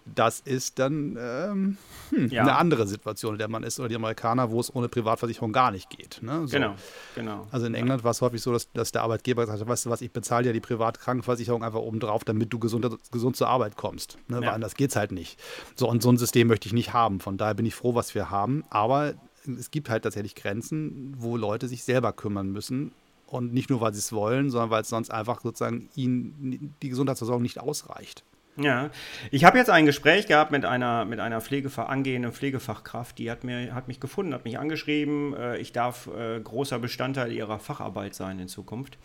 [0.06, 1.76] Das ist dann ähm,
[2.10, 5.52] hm, eine andere Situation, in der man ist, oder die Amerikaner, wo es ohne Privatversicherung
[5.52, 6.20] gar nicht geht.
[6.22, 6.48] Ne?
[6.48, 6.56] So.
[6.56, 6.74] Genau,
[7.14, 7.46] genau.
[7.52, 9.90] Also in England war es häufig so, dass, dass der Arbeitgeber gesagt hat, weißt du
[9.90, 14.16] was, ich bezahle ja die Privatkrankenversicherung einfach obendrauf, damit du gesund, gesund zur Arbeit kommst.
[14.28, 14.36] Ne?
[14.36, 14.40] Ja.
[14.40, 15.38] Weil anders geht es halt nicht.
[15.74, 17.20] So, und so ein System möchte ich nicht haben.
[17.20, 18.64] Von daher bin ich froh, was wir haben.
[18.70, 19.14] Aber
[19.46, 22.92] es gibt halt tatsächlich Grenzen, wo Leute sich selber kümmern müssen
[23.26, 26.88] Und nicht nur, weil sie es wollen, sondern weil es sonst einfach sozusagen ihnen die
[26.88, 28.24] Gesundheitsversorgung nicht ausreicht.
[28.58, 28.90] Ja,
[29.30, 33.44] ich habe jetzt ein Gespräch gehabt mit einer, mit einer Pflegefach, angehenden Pflegefachkraft, die hat,
[33.44, 38.14] mir, hat mich gefunden, hat mich angeschrieben, äh, ich darf äh, großer Bestandteil ihrer Facharbeit
[38.14, 38.96] sein in Zukunft.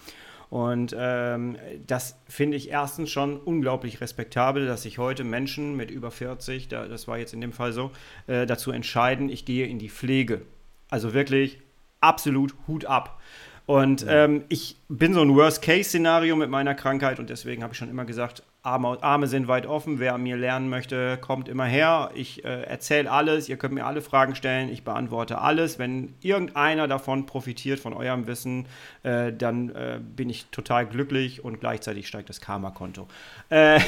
[0.51, 1.55] Und ähm,
[1.87, 6.89] das finde ich erstens schon unglaublich respektabel, dass sich heute Menschen mit über 40, da,
[6.89, 7.91] das war jetzt in dem Fall so,
[8.27, 10.41] äh, dazu entscheiden, ich gehe in die Pflege.
[10.89, 11.61] Also wirklich
[12.01, 13.21] absolut Hut ab.
[13.65, 17.89] Und ähm, ich bin so ein Worst-Case-Szenario mit meiner Krankheit und deswegen habe ich schon
[17.89, 19.99] immer gesagt, Arme, Arme, sind weit offen.
[19.99, 22.11] Wer an mir lernen möchte, kommt immer her.
[22.13, 23.49] Ich äh, erzähle alles.
[23.49, 24.69] Ihr könnt mir alle Fragen stellen.
[24.69, 25.79] Ich beantworte alles.
[25.79, 28.67] Wenn irgendeiner davon profitiert, von eurem Wissen,
[29.01, 33.07] äh, dann äh, bin ich total glücklich und gleichzeitig steigt das Karma-Konto.
[33.49, 33.83] Äh, ja,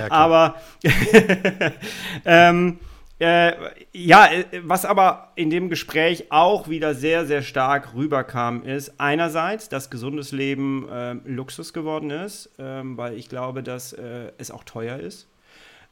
[0.08, 0.54] aber
[2.24, 2.78] ähm,
[3.22, 3.54] äh,
[3.92, 9.68] ja, äh, was aber in dem Gespräch auch wieder sehr, sehr stark rüberkam, ist einerseits,
[9.68, 14.64] dass gesundes Leben äh, Luxus geworden ist, ähm, weil ich glaube, dass äh, es auch
[14.64, 15.28] teuer ist.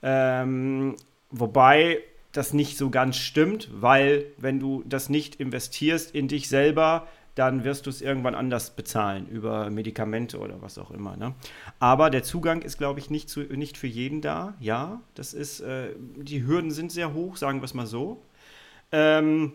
[0.02, 0.96] Ähm,
[1.30, 2.00] wobei
[2.32, 7.64] das nicht so ganz stimmt, weil wenn du das nicht investierst in dich selber, dann
[7.64, 11.16] wirst du es irgendwann anders bezahlen, über Medikamente oder was auch immer.
[11.16, 11.34] Ne?
[11.78, 14.54] Aber der Zugang ist, glaube ich, nicht, zu, nicht für jeden da.
[14.60, 18.22] Ja, das ist, äh, die Hürden sind sehr hoch, sagen wir es mal so.
[18.92, 19.52] Ähm,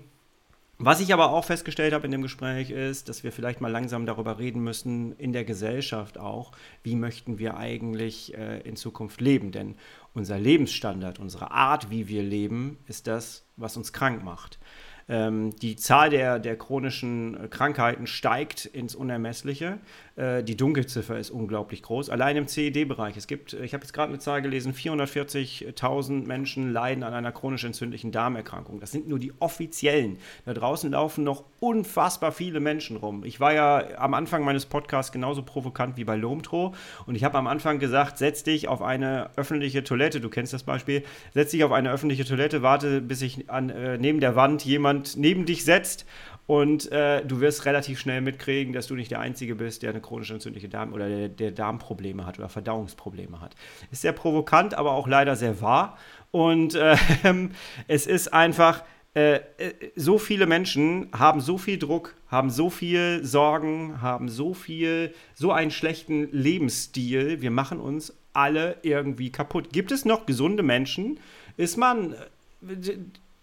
[0.78, 4.06] was ich aber auch festgestellt habe in dem Gespräch ist, dass wir vielleicht mal langsam
[4.06, 6.52] darüber reden müssen, in der Gesellschaft auch,
[6.84, 9.54] wie möchten wir eigentlich äh, in Zukunft leben.
[9.54, 9.76] Denn
[10.14, 14.60] unser Lebensstandard, unsere Art, wie wir leben, ist das, was uns krank macht.
[15.08, 19.78] Ähm, die Zahl der, der chronischen äh, Krankheiten steigt ins Unermessliche.
[20.16, 22.10] Äh, die Dunkelziffer ist unglaublich groß.
[22.10, 23.16] Allein im CED-Bereich.
[23.16, 27.64] Es gibt, ich habe jetzt gerade eine Zahl gelesen, 440.000 Menschen leiden an einer chronisch
[27.66, 28.80] entzündlichen Darmerkrankung.
[28.80, 30.18] Das sind nur die offiziellen.
[30.46, 33.24] Da draußen laufen noch unfassbar viele Menschen rum.
[33.26, 36.74] Ich war ja am Anfang meines Podcasts genauso provokant wie bei Lomtro
[37.06, 40.64] und ich habe am Anfang gesagt, setz dich auf eine öffentliche Toilette, du kennst das
[40.64, 41.04] Beispiel,
[41.34, 44.95] setz dich auf eine öffentliche Toilette, warte, bis sich an, äh, neben der Wand jemand
[45.16, 46.06] neben dich setzt
[46.48, 50.02] und äh, du wirst relativ schnell mitkriegen, dass du nicht der Einzige bist, der eine
[50.02, 53.56] chronisch entzündliche Darm- oder der, der Darmprobleme hat oder Verdauungsprobleme hat.
[53.92, 55.98] Ist sehr provokant, aber auch leider sehr wahr.
[56.32, 56.98] Und äh,
[57.88, 58.84] es ist einfach,
[59.16, 64.54] äh, äh, so viele Menschen haben so viel Druck, haben so viel Sorgen, haben so
[64.54, 67.42] viel, so einen schlechten Lebensstil.
[67.42, 69.74] Wir machen uns alle irgendwie kaputt.
[69.74, 71.20] Gibt es noch gesunde Menschen?
[71.58, 72.98] Ist man äh,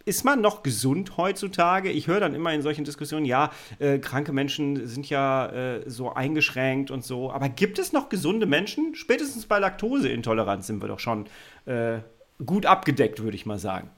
[0.05, 1.91] ist man noch gesund heutzutage?
[1.91, 6.13] Ich höre dann immer in solchen Diskussionen, ja, äh, kranke Menschen sind ja äh, so
[6.13, 7.31] eingeschränkt und so.
[7.31, 8.95] Aber gibt es noch gesunde Menschen?
[8.95, 11.27] Spätestens bei Laktoseintoleranz sind wir doch schon
[11.67, 11.99] äh,
[12.45, 13.91] gut abgedeckt, würde ich mal sagen.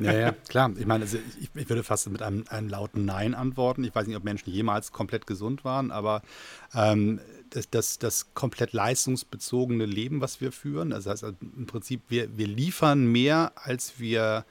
[0.00, 0.70] Ja, ja, klar.
[0.78, 3.84] Ich meine, also ich, ich, würde fast mit einem, einem, lauten Nein antworten.
[3.84, 6.22] Ich weiß nicht, ob Menschen jemals komplett gesund waren, aber
[6.74, 12.36] ähm, das, das, das komplett leistungsbezogene Leben, was wir führen, das heißt im Prinzip, wir,
[12.36, 14.44] wir liefern mehr, als wir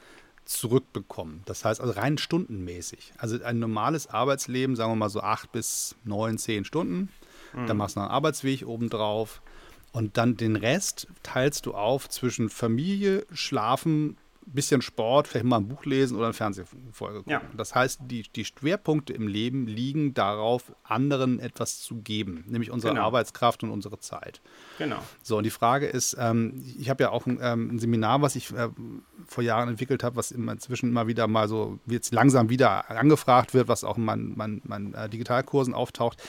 [0.52, 1.42] zurückbekommen.
[1.46, 3.14] Das heißt also rein stundenmäßig.
[3.18, 7.10] Also ein normales Arbeitsleben, sagen wir mal so acht bis neun, zehn Stunden.
[7.54, 7.68] Mhm.
[7.68, 9.42] Dann machst du noch einen Arbeitsweg obendrauf.
[9.92, 14.18] Und dann den Rest teilst du auf zwischen Familie, Schlafen,
[14.54, 17.32] bisschen Sport, vielleicht mal ein Buch lesen oder eine Fernsehfolge gucken.
[17.32, 17.42] Ja.
[17.56, 22.94] Das heißt, die, die Schwerpunkte im Leben liegen darauf, anderen etwas zu geben, nämlich unsere
[22.94, 23.06] genau.
[23.06, 24.42] Arbeitskraft und unsere Zeit.
[24.78, 25.00] Genau.
[25.22, 28.36] So, und die Frage ist, ähm, ich habe ja auch ein, ähm, ein, Seminar, was
[28.36, 28.70] ich äh,
[29.26, 33.68] vor Jahren entwickelt habe, was inzwischen immer wieder mal so, jetzt langsam wieder angefragt wird,
[33.68, 36.22] was auch in meinen, meinen, meinen äh, Digitalkursen auftaucht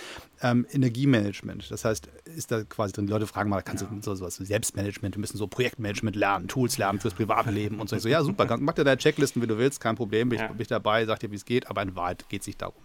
[0.42, 1.70] ähm, Energiemanagement.
[1.70, 3.88] Das heißt, ist da quasi drin, die Leute fragen mal, kannst ja.
[3.88, 7.88] du so sowas, Selbstmanagement, wir müssen so Projektmanagement lernen, Tools lernen fürs private Leben und
[7.88, 7.98] so.
[7.98, 10.46] So, ja, super, mach dir deine Checklisten, wie du willst, kein Problem, bin, ja.
[10.46, 12.62] ich, bin ich dabei, sag dir, wie es geht, aber in Wahrheit geht es nicht
[12.62, 12.82] darum.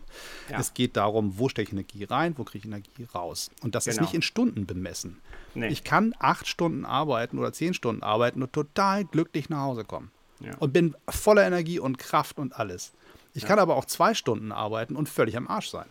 [0.49, 0.59] Ja.
[0.59, 3.51] Es geht darum, wo stecke ich Energie rein, wo kriege ich Energie raus.
[3.61, 3.95] Und das genau.
[3.95, 5.17] ist nicht in Stunden bemessen.
[5.53, 5.67] Nee.
[5.67, 10.11] Ich kann acht Stunden arbeiten oder zehn Stunden arbeiten und total glücklich nach Hause kommen.
[10.59, 12.93] Und bin voller Energie und Kraft und alles.
[13.33, 15.87] Ich kann aber auch zwei Stunden arbeiten und völlig am Arsch sein.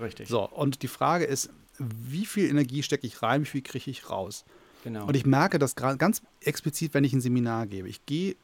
[0.00, 0.28] Richtig.
[0.28, 4.10] So, und die Frage ist, wie viel Energie stecke ich rein, wie viel kriege ich
[4.10, 4.44] raus?
[4.84, 5.06] Genau.
[5.06, 7.88] Und ich merke das gerade ganz explizit, wenn ich ein Seminar gebe.
[7.88, 8.36] Ich gehe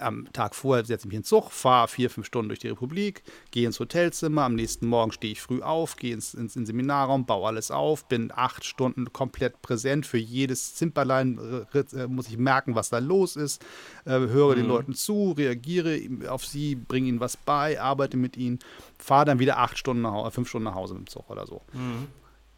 [0.00, 2.68] am Tag vorher setze ich mich in den Zug, fahre vier, fünf Stunden durch die
[2.68, 6.68] Republik, gehe ins Hotelzimmer, am nächsten Morgen stehe ich früh auf, gehe ins, ins, ins
[6.68, 10.06] Seminarraum, baue alles auf, bin acht Stunden komplett präsent.
[10.06, 13.62] Für jedes Zimperlein äh, muss ich merken, was da los ist,
[14.04, 14.60] äh, höre mhm.
[14.60, 18.58] den Leuten zu, reagiere auf sie, bringe ihnen was bei, arbeite mit ihnen,
[18.98, 21.46] fahre dann wieder acht Stunden nach, äh, fünf Stunden nach Hause mit dem Zug oder
[21.46, 21.62] so.
[21.72, 22.08] Mhm.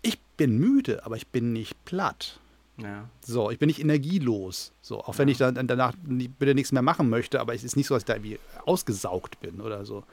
[0.02, 2.40] Ich bin müde, aber ich bin nicht platt.
[2.78, 3.08] Ja.
[3.24, 4.72] So, ich bin nicht energielos.
[4.80, 7.86] So, auch wenn ich dann danach bitte nichts mehr machen möchte, aber es ist nicht
[7.86, 10.04] so, dass ich da irgendwie ausgesaugt bin oder so.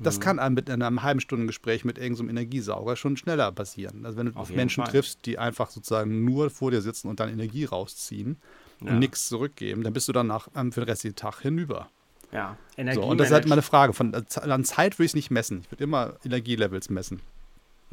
[0.00, 4.04] Das kann einem mit einem halben Stunden Gespräch mit irgendeinem Energiesauger schon schneller passieren.
[4.04, 4.90] Also wenn du Auf Menschen Fall.
[4.90, 8.36] triffst, die einfach sozusagen nur vor dir sitzen und dann Energie rausziehen
[8.80, 8.90] Ja.
[8.92, 11.88] und nichts zurückgeben, dann bist du danach ähm, für den restlichen Tag hinüber.
[12.32, 12.56] Ja,
[12.94, 13.92] So, und das ist halt meine Frage.
[13.92, 15.60] Von, an Zeit würde ich es nicht messen.
[15.60, 17.20] Ich würde immer Energielevels messen.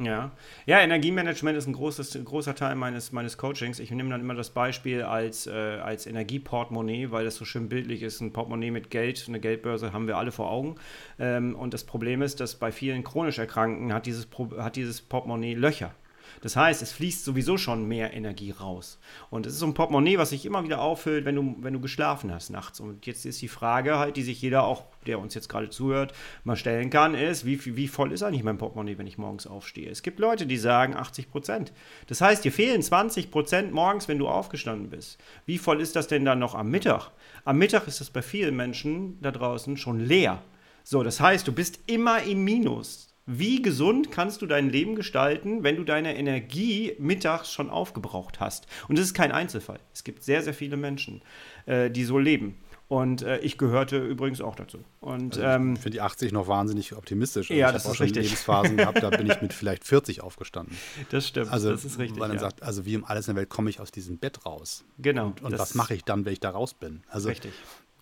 [0.04, 0.32] Ja.
[0.66, 3.78] ja, Energiemanagement ist ein großes, großer Teil meines, meines Coachings.
[3.78, 8.02] Ich nehme dann immer das Beispiel als, äh, als Energieportemonnaie, weil das so schön bildlich
[8.02, 8.20] ist.
[8.20, 10.76] Ein Portemonnaie mit Geld, eine Geldbörse haben wir alle vor Augen.
[11.18, 14.28] Ähm, und das Problem ist, dass bei vielen chronisch Erkrankten hat dieses,
[14.58, 15.94] hat dieses Portemonnaie Löcher.
[16.40, 18.98] Das heißt, es fließt sowieso schon mehr Energie raus.
[19.30, 21.80] Und es ist so ein Portemonnaie, was sich immer wieder auffüllt, wenn du, wenn du
[21.80, 22.80] geschlafen hast nachts.
[22.80, 26.12] Und jetzt ist die Frage halt, die sich jeder auch, der uns jetzt gerade zuhört,
[26.44, 29.90] mal stellen kann, ist, wie, wie voll ist eigentlich mein Portemonnaie, wenn ich morgens aufstehe?
[29.90, 31.72] Es gibt Leute, die sagen 80 Prozent.
[32.06, 35.18] Das heißt, dir fehlen 20 Prozent morgens, wenn du aufgestanden bist.
[35.46, 37.10] Wie voll ist das denn dann noch am Mittag?
[37.44, 40.42] Am Mittag ist das bei vielen Menschen da draußen schon leer.
[40.84, 43.11] So, das heißt, du bist immer im Minus.
[43.26, 48.66] Wie gesund kannst du dein Leben gestalten, wenn du deine Energie mittags schon aufgebraucht hast?
[48.88, 49.78] Und das ist kein Einzelfall.
[49.94, 51.22] Es gibt sehr, sehr viele Menschen,
[51.66, 52.56] äh, die so leben.
[52.88, 54.84] Und äh, ich gehörte übrigens auch dazu.
[55.00, 57.50] Und ähm, ich finde die 80 noch wahnsinnig optimistisch.
[57.50, 58.24] Also Ja, ich das habe auch ist schon richtig.
[58.24, 60.76] Lebensphasen gehabt, da bin ich mit vielleicht 40 aufgestanden.
[61.10, 61.50] das stimmt.
[61.50, 62.20] Also, das ist richtig.
[62.20, 62.42] weil man ja.
[62.42, 64.84] sagt, also wie um alles in der Welt komme ich aus diesem Bett raus?
[64.98, 65.28] genau.
[65.28, 67.02] Und, und was mache ich dann, wenn ich da raus bin?
[67.08, 67.52] Also Richtig.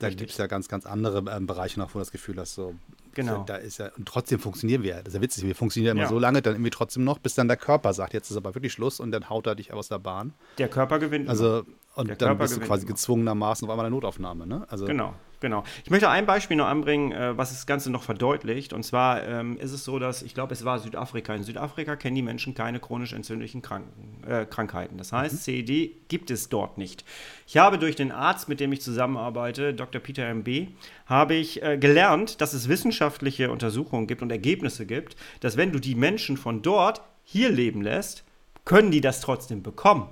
[0.01, 0.19] da Richtig.
[0.19, 2.75] gibt es ja ganz, ganz andere ähm, Bereiche noch, wo du das Gefühl hast, so,
[3.15, 3.45] Genau.
[3.45, 4.97] da ist ja, und trotzdem funktionieren wir.
[4.97, 6.09] Das ist ja witzig, wir funktionieren immer Ja.
[6.09, 8.73] so lange, dann irgendwie trotzdem noch, bis dann der Körper sagt, jetzt ist aber wirklich
[8.73, 10.33] Schluss und dann haut er dich aus der Bahn.
[10.59, 11.25] Der Körper gewinnt.
[11.25, 11.31] immer.
[11.31, 11.65] Also,
[11.97, 12.93] und Der dann Körper bist du quasi immer.
[12.95, 14.67] gezwungenermaßen auf einmal in der Notaufnahme, ne?
[14.69, 15.65] Also, Genau, genau.
[15.85, 18.73] Ich möchte ein Beispiel noch anbringen, äh, was das Ganze noch verdeutlicht.
[18.73, 21.35] Und zwar ähm, ist es so, dass, ich glaube, es war Südafrika.
[21.35, 24.99] In Südafrika kennen die Menschen keine chronisch entzündlichen Kranken, äh, Krankheiten.
[24.99, 27.05] Das heißt, CED gibt es dort nicht.
[27.47, 30.01] Ich habe durch den Arzt, mit dem ich zusammenarbeite, Dr.
[30.01, 30.69] Peter MB,
[31.07, 35.79] habe ich äh, gelernt, dass es wissenschaftliche Untersuchungen gibt und Ergebnisse gibt, dass wenn du
[35.79, 38.25] die Menschen von dort hier leben lässt,
[38.65, 40.09] können die das trotzdem bekommen.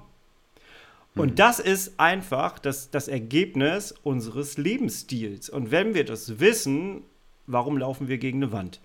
[1.18, 5.50] Und das ist einfach das, das Ergebnis unseres Lebensstils.
[5.50, 7.02] Und wenn wir das wissen,
[7.46, 8.80] warum laufen wir gegen eine Wand?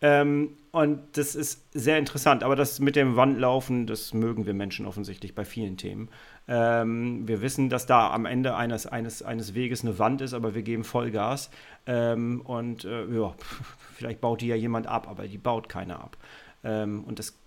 [0.00, 2.42] Ähm, und das ist sehr interessant.
[2.42, 6.08] Aber das mit dem Wandlaufen, das mögen wir Menschen offensichtlich bei vielen Themen.
[6.48, 10.56] Ähm, wir wissen, dass da am Ende eines, eines, eines Weges eine Wand ist, aber
[10.56, 11.50] wir geben Vollgas.
[11.86, 13.32] Ähm, und äh, ja,
[13.94, 16.16] vielleicht baut die ja jemand ab, aber die baut keiner ab.
[16.64, 17.38] Ähm, und das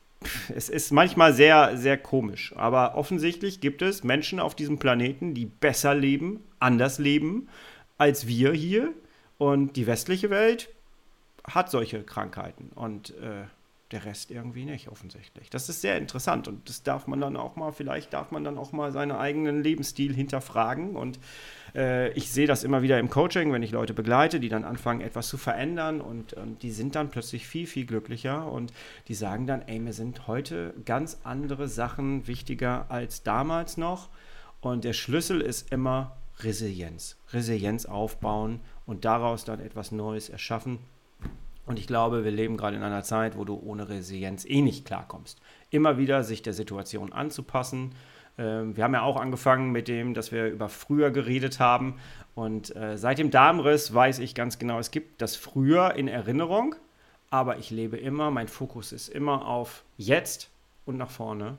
[0.56, 2.54] es ist manchmal sehr, sehr komisch.
[2.56, 7.48] Aber offensichtlich gibt es Menschen auf diesem Planeten, die besser leben, anders leben
[7.98, 8.94] als wir hier.
[9.38, 10.70] Und die westliche Welt
[11.46, 12.72] hat solche Krankheiten.
[12.76, 13.46] Und äh,
[13.92, 15.50] der Rest irgendwie nicht, offensichtlich.
[15.50, 18.58] Das ist sehr interessant und das darf man dann auch mal, vielleicht darf man dann
[18.58, 20.96] auch mal seinen eigenen Lebensstil hinterfragen.
[20.96, 21.20] Und
[21.76, 25.02] äh, ich sehe das immer wieder im Coaching, wenn ich Leute begleite, die dann anfangen,
[25.02, 28.74] etwas zu verändern und, und die sind dann plötzlich viel, viel glücklicher und
[29.08, 34.10] die sagen dann, ey, mir sind heute ganz andere Sachen wichtiger als damals noch.
[34.62, 37.18] Und der Schlüssel ist immer Resilienz.
[37.32, 40.80] Resilienz aufbauen und daraus dann etwas Neues erschaffen.
[41.66, 44.86] Und ich glaube, wir leben gerade in einer Zeit, wo du ohne Resilienz eh nicht
[44.86, 45.40] klarkommst.
[45.70, 47.94] Immer wieder sich der Situation anzupassen.
[48.40, 52.00] Ähm, wir haben ja auch angefangen mit dem, dass wir über früher geredet haben.
[52.34, 56.76] Und äh, seit dem Darmriss weiß ich ganz genau, es gibt das früher in Erinnerung,
[57.30, 60.50] aber ich lebe immer, mein Fokus ist immer auf jetzt
[60.86, 61.58] und nach vorne.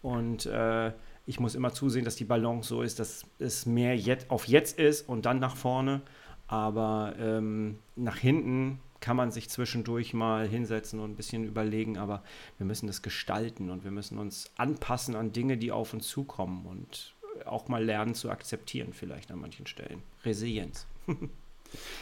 [0.00, 0.92] Und äh,
[1.26, 4.78] ich muss immer zusehen, dass die Balance so ist, dass es mehr jetzt, auf jetzt
[4.78, 6.00] ist und dann nach vorne.
[6.48, 12.22] Aber ähm, nach hinten kann man sich zwischendurch mal hinsetzen und ein bisschen überlegen, aber
[12.56, 16.64] wir müssen das gestalten und wir müssen uns anpassen an Dinge, die auf uns zukommen
[16.64, 20.02] und auch mal lernen zu akzeptieren, vielleicht an manchen Stellen.
[20.24, 20.86] Resilienz.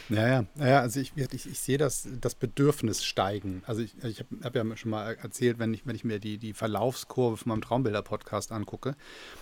[0.09, 3.63] Ja, ja, ja, also ich, ich, ich sehe das, das Bedürfnis steigen.
[3.65, 6.37] Also ich, ich habe hab ja schon mal erzählt, wenn ich, wenn ich mir die,
[6.37, 8.95] die Verlaufskurve von meinem Traumbilder-Podcast angucke,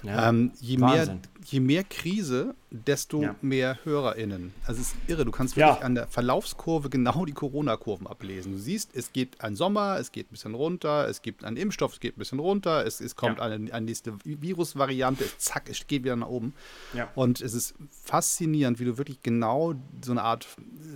[0.03, 3.35] Ja, ähm, je, mehr, je mehr Krise, desto Ja.
[3.41, 4.53] mehr HörerInnen.
[4.67, 5.69] Also es ist irre, du kannst Ja.
[5.69, 8.51] wirklich an der Verlaufskurve genau die Corona-Kurven ablesen.
[8.53, 11.93] Du siehst, es geht ein Sommer, es geht ein bisschen runter, es gibt einen Impfstoff,
[11.93, 13.45] es geht ein bisschen runter, es, es kommt Ja.
[13.45, 16.53] eine, eine nächste Virusvariante, es, zack, es geht wieder nach oben.
[16.93, 17.09] Ja.
[17.15, 20.47] Und es ist faszinierend, wie du wirklich genau so eine Art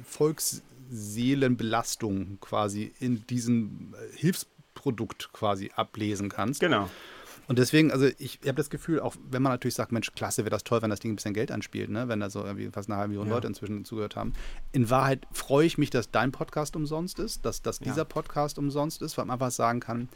[0.06, 6.60] Volksseelenbelastung quasi in diesem äh, Hilfsprodukt quasi ablesen kannst.
[6.60, 6.90] Genau.
[7.48, 10.50] Und deswegen, also ich habe das Gefühl, auch wenn man natürlich sagt, Mensch, klasse, wäre
[10.52, 12.08] das toll, wenn das Ding ein bisschen Geld anspielt, ne?
[12.08, 13.34] wenn da so irgendwie fast eine halbe Million Ja.
[13.36, 14.34] Leute inzwischen zugehört haben.
[14.72, 17.86] In Wahrheit freue ich mich, dass dein Podcast umsonst ist, dass, dass Ja.
[17.86, 20.08] dieser Podcast umsonst ist, weil man einfach sagen kann,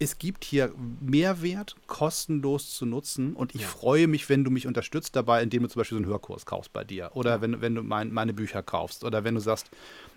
[0.00, 3.34] es gibt hier Mehrwert, kostenlos zu nutzen.
[3.34, 3.66] Und ich ja.
[3.66, 6.72] freue mich, wenn du mich unterstützt dabei, indem du zum Beispiel so einen Hörkurs kaufst
[6.72, 7.10] bei dir.
[7.14, 7.40] Oder ja.
[7.40, 9.02] wenn, wenn du mein, meine Bücher kaufst.
[9.02, 9.70] Oder wenn du sagst,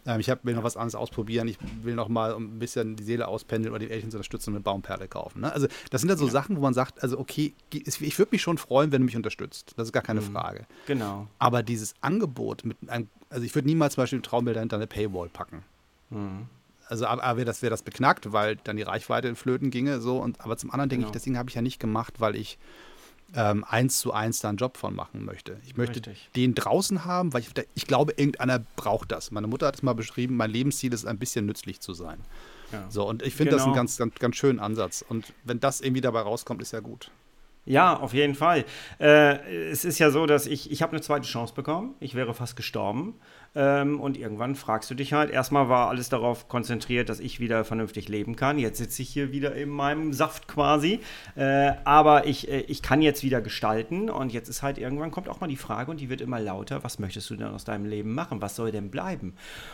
[0.06, 3.04] äh, ich hab, will noch was anderes ausprobieren, ich will noch mal ein bisschen die
[3.04, 5.42] Seele auspendeln oder die Eltern zu unterstützen und eine Baumperle kaufen.
[5.42, 5.52] Ne?
[5.52, 6.32] Also das sind ja so ja.
[6.32, 9.74] Sachen, wo man sagt, also okay, ich würde mich schon freuen, wenn du mich unterstützt.
[9.78, 10.32] Das ist gar keine mhm.
[10.32, 10.68] Frage.
[10.86, 11.28] Genau.
[11.40, 15.30] Aber dieses Angebot mit einem, also ich würde niemals zum Beispiel Traumbilder hinter eine Paywall
[15.30, 15.64] packen.
[16.12, 16.48] Mhm
[16.92, 20.02] also aber wäre das, wär das beknackt, weil dann die Reichweite in Flöten ginge.
[20.02, 21.08] So, und, aber zum anderen denke genau.
[21.08, 22.60] ich, deswegen habe ich ja nicht gemacht, weil ich
[23.34, 25.56] ähm, eins zu eins da einen Job von machen möchte.
[25.66, 26.30] Ich möchte Richtig.
[26.36, 29.32] den draußen haben, weil ich, ich glaube, irgendeiner braucht das.
[29.32, 32.20] Meine Mutter hat es mal beschrieben, mein Lebensziel ist ein bisschen nützlich zu sein.
[32.74, 32.86] Ja.
[32.89, 33.58] So, und ich finde genau.
[33.58, 33.82] das einen genau.
[33.84, 35.02] ganz, ganz, ganz schönen Ansatz.
[35.08, 37.10] Und wenn das irgendwie dabei rauskommt, ist ja gut.
[37.66, 38.66] Ja, auf jeden Fall.
[39.00, 41.94] Äh, es ist ja so, dass ich, ich habe eine zweite Chance bekommen.
[42.00, 43.14] Ich wäre fast gestorben.
[43.54, 47.66] Ähm, und irgendwann fragst du dich halt, erstmal war alles darauf konzentriert, dass ich wieder
[47.66, 48.58] vernünftig leben kann.
[48.58, 51.02] Jetzt sitze ich hier wieder in meinem Saft quasi.
[51.36, 54.10] Äh, aber ich, äh, ich kann jetzt wieder gestalten.
[54.10, 56.84] Und jetzt ist halt irgendwann kommt auch mal die Frage und die wird immer lauter,
[56.84, 58.41] was möchtest du denn aus deinem Leben machen?
[58.41, 59.34] Was soll denn bleiben?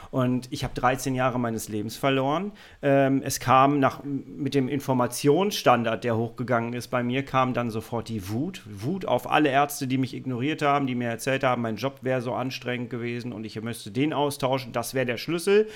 [0.09, 2.53] Und ich habe 13 Jahre meines Lebens verloren.
[2.82, 8.09] Ähm, es kam nach, mit dem Informationsstandard, der hochgegangen ist bei mir, kam dann sofort
[8.09, 8.63] die Wut.
[8.65, 12.21] Wut auf alle Ärzte, die mich ignoriert haben, die mir erzählt haben, mein Job wäre
[12.21, 15.68] so anstrengend gewesen und ich müsste den austauschen, das wäre der Schlüssel.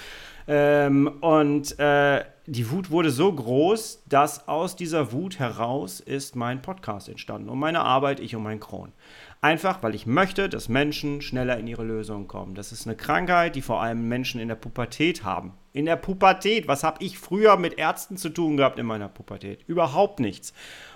[0.48, 6.62] Ähm, und äh, die Wut wurde so groß, dass aus dieser Wut heraus ist mein
[6.62, 8.92] Podcast entstanden und meine Arbeit, ich und mein Kron.
[9.40, 12.56] Einfach, weil ich möchte, dass Menschen schneller in ihre Lösungen kommen.
[12.56, 15.54] Das ist eine Krankheit, die vor allem Menschen in der Pubertät haben.
[15.74, 19.64] In der Pubertät, was habe ich früher mit Ärzten zu tun gehabt in meiner Pubertät?
[19.68, 20.54] Überhaupt nichts.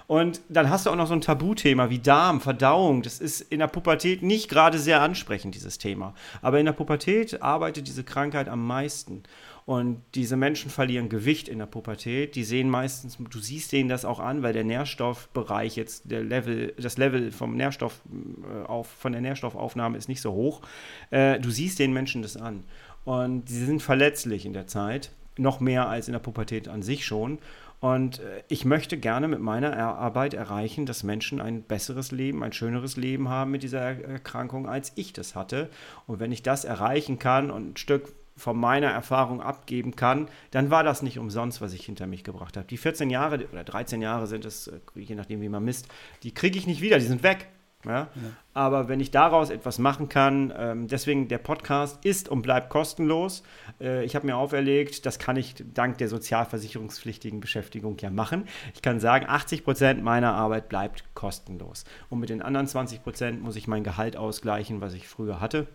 [0.07, 3.01] Und dann hast du auch noch so ein Tabuthema wie Darm, Verdauung.
[3.01, 6.13] Das ist in der Pubertät nicht gerade sehr ansprechend, dieses Thema.
[6.41, 9.23] Aber in der Pubertät arbeitet diese Krankheit am meisten.
[9.65, 12.35] Und diese Menschen verlieren Gewicht in der Pubertät.
[12.35, 16.73] Die sehen meistens, du siehst denen das auch an, weil der Nährstoffbereich jetzt, der Level,
[16.77, 18.01] das Level vom Nährstoff
[18.43, 20.61] äh, auf, von der Nährstoffaufnahme ist nicht so hoch.
[21.09, 22.63] Äh, du siehst den Menschen das an.
[23.05, 27.05] Und sie sind verletzlich in der Zeit, noch mehr als in der Pubertät an sich
[27.05, 27.39] schon.
[27.85, 32.51] Und äh, ich möchte gerne mit meiner Arbeit erreichen, dass Menschen ein besseres Leben, ein
[32.51, 35.69] schöneres Leben haben mit dieser Erkrankung, als ich das hatte.
[36.07, 40.71] Und wenn ich das erreichen kann und ein Stück von meiner Erfahrung abgeben kann, dann
[40.71, 42.65] war das nicht umsonst, was ich hinter mich gebracht habe.
[42.65, 45.87] Die 14 Jahre oder 13 Jahre sind es, äh, je nachdem, wie man misst,
[46.23, 47.49] die kriege ich nicht wieder, die sind weg.
[47.85, 47.99] Ja?
[47.99, 48.07] ja?
[48.53, 53.43] Aber wenn ich daraus etwas machen kann, ähm, deswegen der Podcast ist und bleibt kostenlos.
[53.81, 58.47] Äh, ich habe mir auferlegt, das kann ich dank der sozialversicherungspflichtigen Beschäftigung ja machen.
[58.73, 61.83] Ich kann sagen, 80 Prozent meiner Arbeit bleibt kostenlos.
[62.09, 65.67] Und mit den anderen 20 Prozent muss ich mein Gehalt ausgleichen, was ich früher hatte.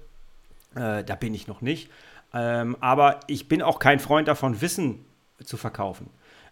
[0.74, 1.90] Äh, da bin ich noch nicht.
[2.32, 5.04] Ähm, aber ich bin auch kein Freund davon, Wissen
[5.44, 6.08] zu verkaufen.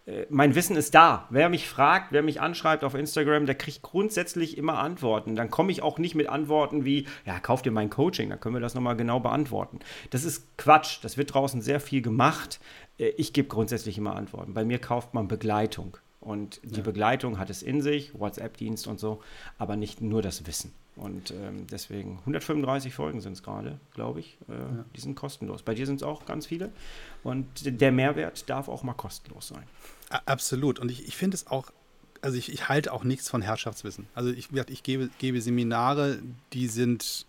[0.08, 1.26] Äh, mein Wissen ist da.
[1.30, 5.36] Wer mich fragt, wer mich anschreibt auf Instagram, der kriegt grundsätzlich immer Antworten.
[5.36, 8.54] Dann komme ich auch nicht mit Antworten wie, ja, kauf dir mein Coaching, dann können
[8.54, 9.80] wir das nochmal genau beantworten.
[10.10, 10.98] Das ist Quatsch.
[11.02, 12.58] Das wird draußen sehr viel gemacht.
[12.98, 14.54] Äh, ich gebe grundsätzlich immer Antworten.
[14.54, 15.98] Bei mir kauft man Begleitung.
[16.20, 16.82] Und die ja.
[16.82, 19.22] Begleitung hat es in sich, WhatsApp-Dienst und so,
[19.56, 20.72] aber nicht nur das Wissen.
[20.98, 24.36] Und ähm, deswegen 135 Folgen sind es gerade, glaube ich.
[24.48, 24.84] Äh, ja.
[24.96, 25.62] Die sind kostenlos.
[25.62, 26.70] Bei dir sind es auch ganz viele.
[27.22, 29.62] Und der Mehrwert darf auch mal kostenlos sein.
[30.26, 30.78] Absolut.
[30.78, 31.70] Und ich, ich finde es auch,
[32.20, 34.06] also ich, ich halte auch nichts von Herrschaftswissen.
[34.14, 36.18] Also ich, ich gebe, gebe Seminare,
[36.52, 37.26] die sind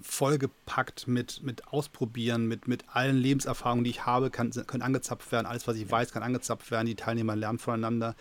[0.00, 5.46] vollgepackt mit, mit Ausprobieren, mit, mit allen Lebenserfahrungen, die ich habe, kann, können angezapft werden.
[5.46, 6.86] Alles, was ich weiß, kann angezapft werden.
[6.86, 8.14] Die Teilnehmer lernen voneinander.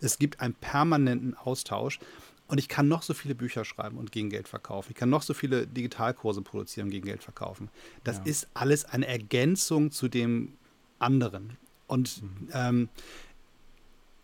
[0.00, 1.98] Es gibt einen permanenten Austausch.
[2.46, 4.90] Und ich kann noch so viele Bücher schreiben und gegen Geld verkaufen.
[4.90, 7.70] Ich kann noch so viele Digitalkurse produzieren und gegen Geld verkaufen.
[8.04, 8.24] Das ja.
[8.24, 10.52] ist alles eine Ergänzung zu dem
[10.98, 11.56] anderen.
[11.86, 12.48] Und mhm.
[12.52, 12.88] ähm,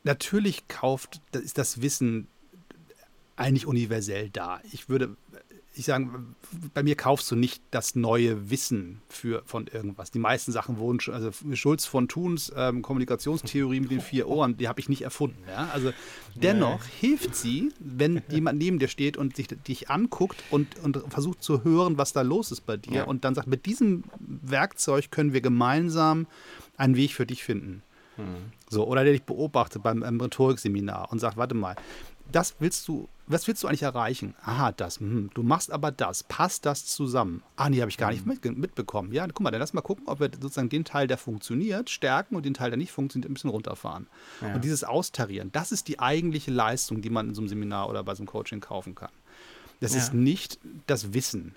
[0.05, 2.27] natürlich kauft, ist das Wissen
[3.37, 4.61] eigentlich universell da.
[4.71, 5.17] Ich würde
[5.73, 6.35] ich sagen,
[6.75, 10.11] bei mir kaufst du nicht das neue Wissen für, von irgendwas.
[10.11, 14.57] Die meisten Sachen wurden, schon, also Schulz von Thuns ähm, Kommunikationstheorie mit den vier Ohren,
[14.57, 15.43] die habe ich nicht erfunden.
[15.49, 15.69] Ja?
[15.73, 15.93] Also
[16.35, 17.09] dennoch nee.
[17.09, 21.63] hilft sie, wenn jemand neben dir steht und sich dich anguckt und, und versucht zu
[21.63, 23.05] hören, was da los ist bei dir ja.
[23.05, 26.27] und dann sagt, mit diesem Werkzeug können wir gemeinsam
[26.77, 27.83] einen Weg für dich finden.
[28.17, 28.53] Hm.
[28.69, 31.77] So, oder der dich beobachtet beim Rhetorikseminar und sagt, warte mal,
[32.31, 34.35] das willst du, was willst du eigentlich erreichen?
[34.43, 37.43] Aha, das, hm, du machst aber das, passt das zusammen?
[37.57, 38.39] Ah, nee, habe ich gar nicht mhm.
[38.43, 39.13] mit, mitbekommen.
[39.13, 42.37] Ja, guck mal, dann lass mal gucken, ob wir sozusagen den Teil, der funktioniert, stärken
[42.37, 44.07] und den Teil, der nicht funktioniert, ein bisschen runterfahren.
[44.41, 44.55] Ja.
[44.55, 48.03] Und dieses Austarieren, das ist die eigentliche Leistung, die man in so einem Seminar oder
[48.03, 49.13] bei so einem Coaching kaufen kann.
[49.81, 49.99] Das ja.
[49.99, 51.55] ist nicht das Wissen.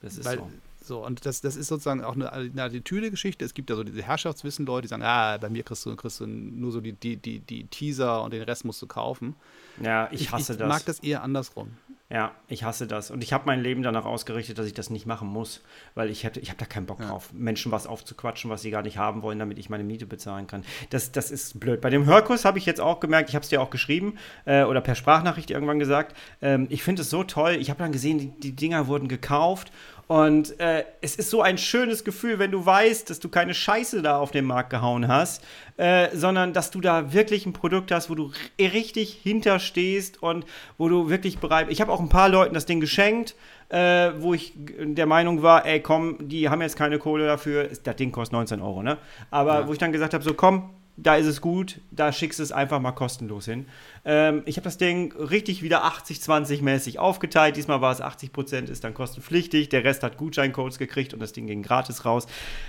[0.00, 0.50] Das ist Weil, so.
[0.90, 3.44] So, und das, das ist sozusagen auch eine, eine Attitüde-Geschichte.
[3.44, 6.26] Es gibt ja so diese Herrschaftswissen-Leute, die sagen, ah, bei mir kriegst du, kriegst du
[6.26, 9.36] nur so die, die, die, die Teaser und den Rest musst du kaufen.
[9.80, 10.66] Ja, ich hasse ich, ich das.
[10.66, 11.70] Ich mag das eher andersrum.
[12.12, 13.12] Ja, ich hasse das.
[13.12, 15.62] Und ich habe mein Leben danach ausgerichtet, dass ich das nicht machen muss,
[15.94, 17.06] weil ich hätte, ich habe da keinen Bock ja.
[17.06, 20.48] drauf, Menschen was aufzuquatschen, was sie gar nicht haben wollen, damit ich meine Miete bezahlen
[20.48, 20.64] kann.
[20.90, 21.80] Das, das ist blöd.
[21.80, 24.14] Bei dem Hörkurs habe ich jetzt auch gemerkt, ich habe es dir auch geschrieben
[24.44, 26.16] äh, oder per Sprachnachricht irgendwann gesagt.
[26.42, 27.52] Ähm, ich finde es so toll.
[27.60, 29.70] Ich habe dann gesehen, die, die Dinger wurden gekauft
[30.10, 34.02] und äh, es ist so ein schönes Gefühl, wenn du weißt, dass du keine Scheiße
[34.02, 35.40] da auf den Markt gehauen hast,
[35.76, 40.46] äh, sondern dass du da wirklich ein Produkt hast, wo du richtig hinterstehst und
[40.78, 41.78] wo du wirklich bereit bist.
[41.78, 43.36] Ich habe auch ein paar Leuten das Ding geschenkt,
[43.68, 47.68] äh, wo ich der Meinung war, ey, komm, die haben jetzt keine Kohle dafür.
[47.68, 48.98] Das Ding kostet 19 Euro, ne?
[49.30, 49.68] Aber ja.
[49.68, 50.70] wo ich dann gesagt habe, so komm,
[51.02, 53.66] da ist es gut, da schickst du es einfach mal kostenlos hin.
[54.04, 57.56] Ähm, ich habe das Ding richtig wieder 80-20 mäßig aufgeteilt.
[57.56, 59.70] Diesmal war es 80%, ist dann kostenpflichtig.
[59.70, 62.26] Der Rest hat Gutscheincodes gekriegt und das Ding ging gratis raus.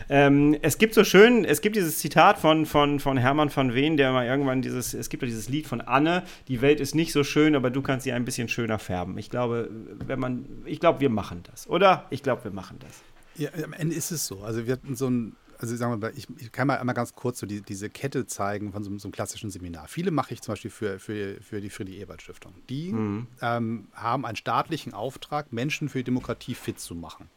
[0.09, 3.97] Ähm, es gibt so schön, es gibt dieses Zitat von, von, von Hermann van Ween,
[3.97, 7.11] der mal irgendwann dieses, es gibt ja dieses Lied von Anne, die Welt ist nicht
[7.11, 9.17] so schön, aber du kannst sie ein bisschen schöner färben.
[9.17, 9.69] Ich glaube,
[10.05, 12.05] wenn man, ich glaube, wir machen das, oder?
[12.09, 13.01] Ich glaube, wir machen das.
[13.35, 14.41] Ja, am Ende ist es so.
[14.41, 17.13] Also wir hatten so ein also sagen wir mal, ich, ich, kann mal einmal ganz
[17.13, 19.87] kurz so die, diese Kette zeigen von so, so, einem klassischen Seminar.
[19.87, 22.53] Viele mache ich zum Beispiel für, für, für die Friedrich-Ebert-Stiftung.
[22.69, 23.27] Die mhm.
[23.41, 27.29] ähm, haben einen staatlichen Auftrag, Menschen für die Demokratie fit zu machen.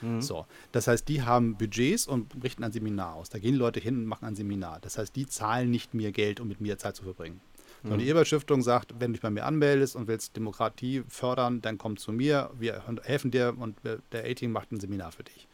[0.00, 0.22] Mhm.
[0.22, 3.30] So, das heißt, die haben Budgets und richten ein Seminar aus.
[3.30, 4.78] Da gehen die Leute hin und machen ein Seminar.
[4.80, 7.40] Das heißt, die zahlen nicht mir Geld, um mit mir Zeit zu verbringen.
[7.84, 8.00] Die mhm.
[8.00, 12.12] Ebert-Stiftung sagt, wenn du dich bei mir anmeldest und willst Demokratie fördern, dann komm zu
[12.12, 15.48] mir, wir helfen dir und der A-Team macht ein Seminar für dich.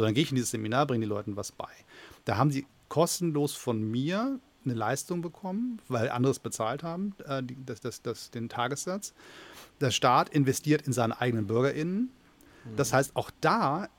[0.00, 1.68] So, dann gehe ich in dieses Seminar, bringe die Leuten was bei.
[2.24, 7.42] Da haben sie kostenlos von mir eine Leistung bekommen, weil andere es bezahlt haben, äh,
[7.42, 9.12] die, das, das, das, den Tagessatz.
[9.82, 12.08] Der Staat investiert in seine eigenen BürgerInnen.
[12.76, 12.96] Das mhm.
[12.96, 13.90] heißt, auch da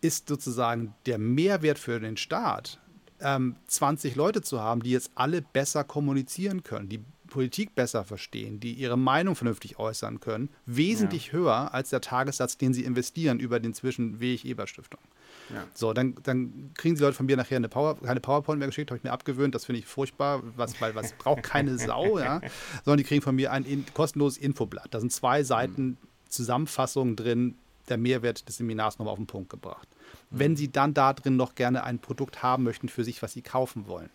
[0.00, 2.78] ist sozusagen der Mehrwert für den Staat,
[3.18, 8.60] ähm, 20 Leute zu haben, die jetzt alle besser kommunizieren können, die Politik besser verstehen,
[8.60, 11.32] die ihre Meinung vernünftig äußern können, wesentlich ja.
[11.32, 15.00] höher als der Tagessatz, den sie investieren über den zwischen Weg-Eber-Stiftung.
[15.50, 15.66] Ja.
[15.74, 18.90] So, dann, dann kriegen die Leute von mir nachher eine Power, keine PowerPoint mehr geschickt,
[18.90, 22.40] habe ich mir abgewöhnt, das finde ich furchtbar, was, weil was braucht keine Sau, ja,
[22.84, 24.88] sondern die kriegen von mir ein in, kostenloses Infoblatt.
[24.90, 25.96] Da sind zwei Seiten
[26.28, 27.56] Zusammenfassungen drin,
[27.88, 29.88] der Mehrwert des Seminars nochmal auf den Punkt gebracht.
[30.30, 30.38] Mhm.
[30.38, 33.42] Wenn Sie dann da drin noch gerne ein Produkt haben möchten für sich, was Sie
[33.42, 34.10] kaufen wollen,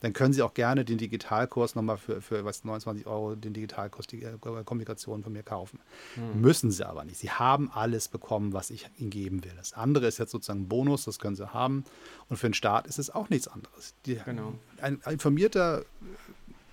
[0.00, 4.06] dann können Sie auch gerne den Digitalkurs nochmal für, für was 29 Euro den Digitalkurs
[4.06, 5.80] die äh, Kommunikation von mir kaufen.
[6.14, 6.40] Hm.
[6.40, 7.18] Müssen Sie aber nicht.
[7.18, 9.52] Sie haben alles bekommen, was ich Ihnen geben will.
[9.56, 11.84] Das andere ist jetzt sozusagen ein Bonus, das können Sie haben.
[12.28, 13.94] Und für den Staat ist es auch nichts anderes.
[14.06, 14.54] Die, genau.
[14.80, 15.84] Ein informierter,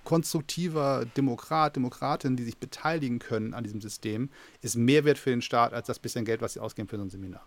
[0.04, 4.30] konstruktiver Demokrat, Demokratin, die sich beteiligen können an diesem System,
[4.62, 7.10] ist Mehrwert für den Staat als das bisschen Geld, was Sie ausgeben für so ein
[7.10, 7.44] Seminar.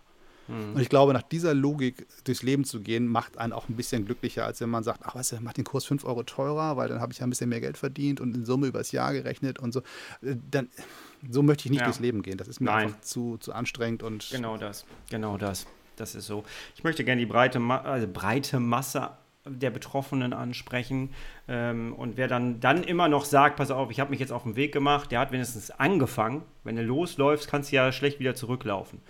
[0.50, 0.74] Mhm.
[0.74, 4.04] Und ich glaube, nach dieser Logik durchs Leben zu gehen, macht einen auch ein bisschen
[4.04, 6.88] glücklicher, als wenn man sagt, ach weißt du, mach den Kurs 5 Euro teurer, weil
[6.88, 9.58] dann habe ich ja ein bisschen mehr Geld verdient und in Summe übers Jahr gerechnet
[9.58, 9.80] und so.
[10.22, 10.68] Äh, dann,
[11.30, 11.86] so möchte ich nicht ja.
[11.86, 12.38] durchs Leben gehen.
[12.38, 12.86] Das ist mir Nein.
[12.86, 14.28] einfach zu, zu anstrengend und.
[14.30, 15.66] Genau das, genau das.
[15.96, 16.44] Das ist so.
[16.74, 19.10] Ich möchte gerne die breite, Ma also breite Masse
[19.44, 21.10] der Betroffenen ansprechen.
[21.48, 24.42] Ähm, und wer dann, dann immer noch sagt, pass auf, ich habe mich jetzt auf
[24.42, 26.42] den Weg gemacht, der hat wenigstens angefangen.
[26.64, 29.00] Wenn du losläufst, kannst du ja schlecht wieder zurücklaufen.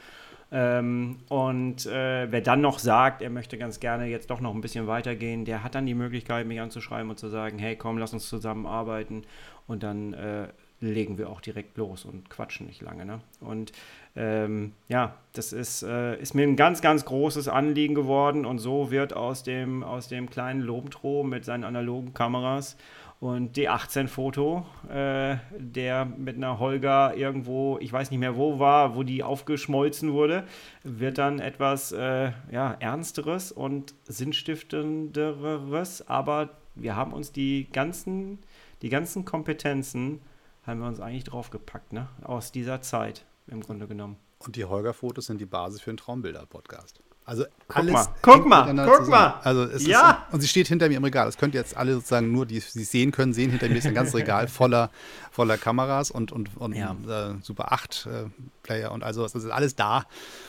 [0.53, 4.61] Ähm, und äh, wer dann noch sagt, er möchte ganz gerne jetzt doch noch ein
[4.61, 8.13] bisschen weitergehen, der hat dann die Möglichkeit, mich anzuschreiben und zu sagen, hey komm, lass
[8.13, 9.23] uns zusammenarbeiten
[9.69, 10.49] und dann äh,
[10.81, 13.05] legen wir auch direkt los und quatschen nicht lange.
[13.05, 13.21] Ne?
[13.41, 13.73] Und
[14.17, 18.91] ähm, ja, das ist, äh, ist mir ein ganz, ganz großes Anliegen geworden und so
[18.91, 22.77] wird aus dem, aus dem kleinen Lobentro mit seinen analogen Kameras
[23.21, 29.03] und D18-Foto, äh, der mit einer Holger irgendwo, ich weiß nicht mehr wo war, wo
[29.03, 30.47] die aufgeschmolzen wurde,
[30.85, 36.09] wird dann etwas äh, ja, Ernsteres und Sinnstiftenderes.
[36.09, 38.39] Aber wir haben uns die ganzen,
[38.81, 40.23] die ganzen Kompetenzen,
[40.63, 42.09] haben wir uns eigentlich draufgepackt, ne?
[42.23, 44.17] aus dieser Zeit im Grunde genommen.
[44.39, 47.03] Und die Holger-Fotos sind die Basis für einen Traumbilder-Podcast.
[47.31, 47.93] Also guck alles.
[47.93, 49.11] Mal, guck mal, guck zusammen.
[49.11, 49.41] mal.
[49.45, 50.11] Also es ja.
[50.27, 51.27] Ist, und sie steht hinter mir im Regal.
[51.27, 53.51] Das könnt ihr jetzt alle sozusagen nur, die sie sehen können, sehen.
[53.51, 54.91] Hinter mir ist ein ganzes Regal voller,
[55.31, 56.97] voller Kameras und, und, und ja.
[57.09, 58.29] äh, Super 8 äh,
[58.65, 59.23] Player und also.
[59.23, 60.07] Das ist alles da.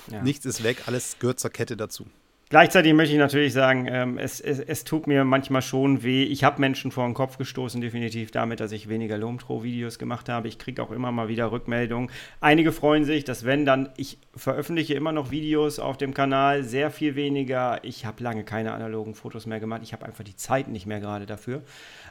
[0.07, 0.23] Ja.
[0.23, 0.87] Nichts ist weg.
[0.87, 2.07] Alles gehört zur Kette dazu.
[2.51, 6.25] Gleichzeitig möchte ich natürlich sagen, ähm, es, es, es, tut mir manchmal schon weh.
[6.25, 10.49] Ich habe Menschen vor den Kopf gestoßen, definitiv damit, dass ich weniger Lomtro-Videos gemacht habe.
[10.49, 12.11] Ich kriege auch immer mal wieder Rückmeldungen.
[12.41, 16.91] Einige freuen sich, dass wenn dann, ich veröffentliche immer noch Videos auf dem Kanal, sehr
[16.91, 17.81] viel weniger.
[17.85, 19.79] Ich habe lange keine analogen Fotos mehr gemacht.
[19.83, 21.61] Ich habe einfach die Zeit nicht mehr gerade dafür.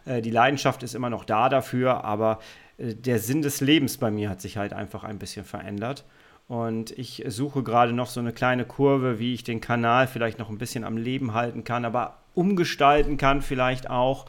[0.06, 2.38] Äh, die Leidenschaft ist immer noch da dafür, aber
[2.78, 6.06] äh, der Sinn des Lebens bei mir hat sich halt einfach ein bisschen verändert.
[6.50, 10.50] Und ich suche gerade noch so eine kleine Kurve, wie ich den Kanal vielleicht noch
[10.50, 14.26] ein bisschen am Leben halten kann, aber umgestalten kann vielleicht auch.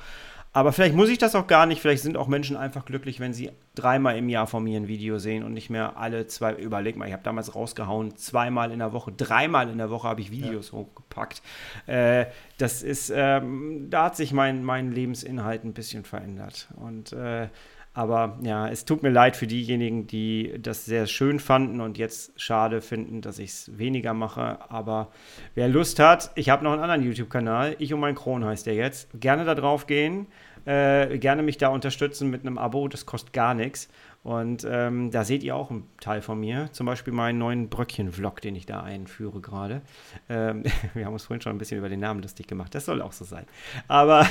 [0.54, 1.82] Aber vielleicht muss ich das auch gar nicht.
[1.82, 5.18] Vielleicht sind auch Menschen einfach glücklich, wenn sie dreimal im Jahr von mir ein Video
[5.18, 6.54] sehen und nicht mehr alle zwei.
[6.54, 10.22] Überleg mal, ich habe damals rausgehauen, zweimal in der Woche, dreimal in der Woche habe
[10.22, 10.78] ich Videos ja.
[10.78, 11.42] hochgepackt.
[11.88, 12.28] Äh,
[12.60, 16.68] das ist, ähm, da hat sich mein, mein Lebensinhalt ein bisschen verändert.
[16.76, 17.48] Und äh,
[17.94, 22.40] aber ja, es tut mir leid für diejenigen, die das sehr schön fanden und jetzt
[22.40, 24.60] schade finden, dass ich es weniger mache.
[24.70, 25.10] Aber
[25.56, 27.76] wer Lust hat, ich habe noch einen anderen YouTube-Kanal.
[27.80, 29.10] Ich und mein Kron heißt der jetzt.
[29.20, 30.28] Gerne da drauf gehen.
[30.64, 32.88] Äh, gerne mich da unterstützen mit einem Abo.
[32.88, 33.90] Das kostet gar nichts.
[34.24, 36.70] Und ähm, da seht ihr auch einen Teil von mir.
[36.74, 39.82] Zum Beispiel meinen neuen Bröckchen-Vlog, den ich da einführe gerade.
[40.30, 40.64] Ähm,
[40.94, 42.76] wir haben uns vorhin schon ein bisschen über den Namen lustig gemacht.
[42.76, 43.46] Das soll auch so sein.
[43.88, 44.28] Aber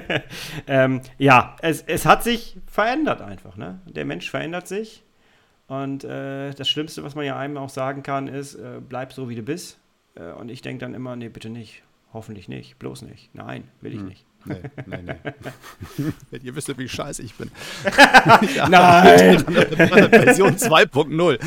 [0.66, 3.56] ähm, ja, es, es hat sich verändert einfach.
[3.56, 3.80] Ne?
[3.86, 5.04] Der Mensch verändert sich.
[5.66, 9.28] Und äh, das Schlimmste, was man ja einem auch sagen kann, ist, äh, bleib so,
[9.28, 9.78] wie du bist.
[10.14, 11.82] Äh, und ich denke dann immer, nee, bitte nicht.
[12.14, 12.78] Hoffentlich nicht.
[12.78, 13.34] Bloß nicht.
[13.34, 14.08] Nein, will ich hm.
[14.08, 14.27] nicht.
[14.48, 16.12] Nee, nee, nee.
[16.30, 17.50] Wenn ihr wisst, wie scheiße ich bin.
[18.70, 19.44] Nein!
[19.44, 21.38] Version 2.0.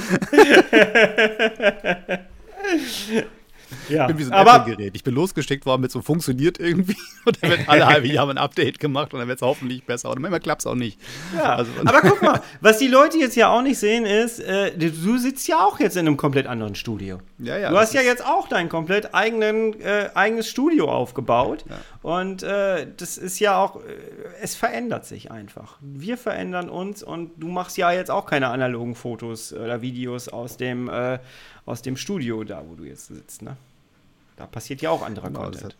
[3.90, 4.96] Ja, ich bin wie so ein aber, Gerät.
[4.96, 8.38] Ich bin losgeschickt worden mit so funktioniert irgendwie und dann wird alle halbe Jahre ein
[8.38, 10.10] Update gemacht und dann wird es hoffentlich besser.
[10.10, 11.00] Und manchmal klappt es auch nicht.
[11.36, 14.72] Ja, also, aber guck mal, was die Leute jetzt ja auch nicht sehen ist, äh,
[14.78, 17.20] du sitzt ja auch jetzt in einem komplett anderen Studio.
[17.40, 17.70] Ja, ja.
[17.70, 22.10] Du hast ja jetzt auch dein komplett eigenen, äh, eigenes Studio aufgebaut ja.
[22.10, 23.80] und äh, das ist ja auch, äh,
[24.42, 25.78] es verändert sich einfach.
[25.82, 30.58] Wir verändern uns und du machst ja jetzt auch keine analogen Fotos oder Videos aus
[30.58, 31.20] dem äh,
[31.66, 33.42] aus dem Studio da, wo du jetzt sitzt.
[33.42, 33.58] Ne?
[34.36, 35.76] Da passiert ja auch anderer genau, Content.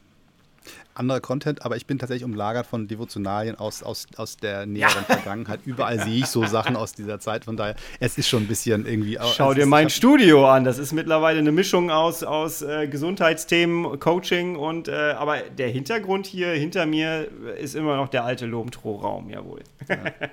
[0.94, 5.16] Anderer Content, aber ich bin tatsächlich umlagert von Devotionalien aus, aus, aus der näheren ja.
[5.16, 5.62] Vergangenheit.
[5.66, 7.46] Überall sehe ich so Sachen aus dieser Zeit.
[7.46, 9.18] Von daher, es ist schon ein bisschen irgendwie.
[9.36, 10.64] Schau dir mein Studio an.
[10.64, 14.88] Das ist mittlerweile eine Mischung aus, aus äh, Gesundheitsthemen, Coaching und.
[14.88, 17.28] Äh, aber der Hintergrund hier hinter mir
[17.60, 19.62] ist immer noch der alte Lomtro-Raum, jawohl.
[19.90, 19.98] Ja.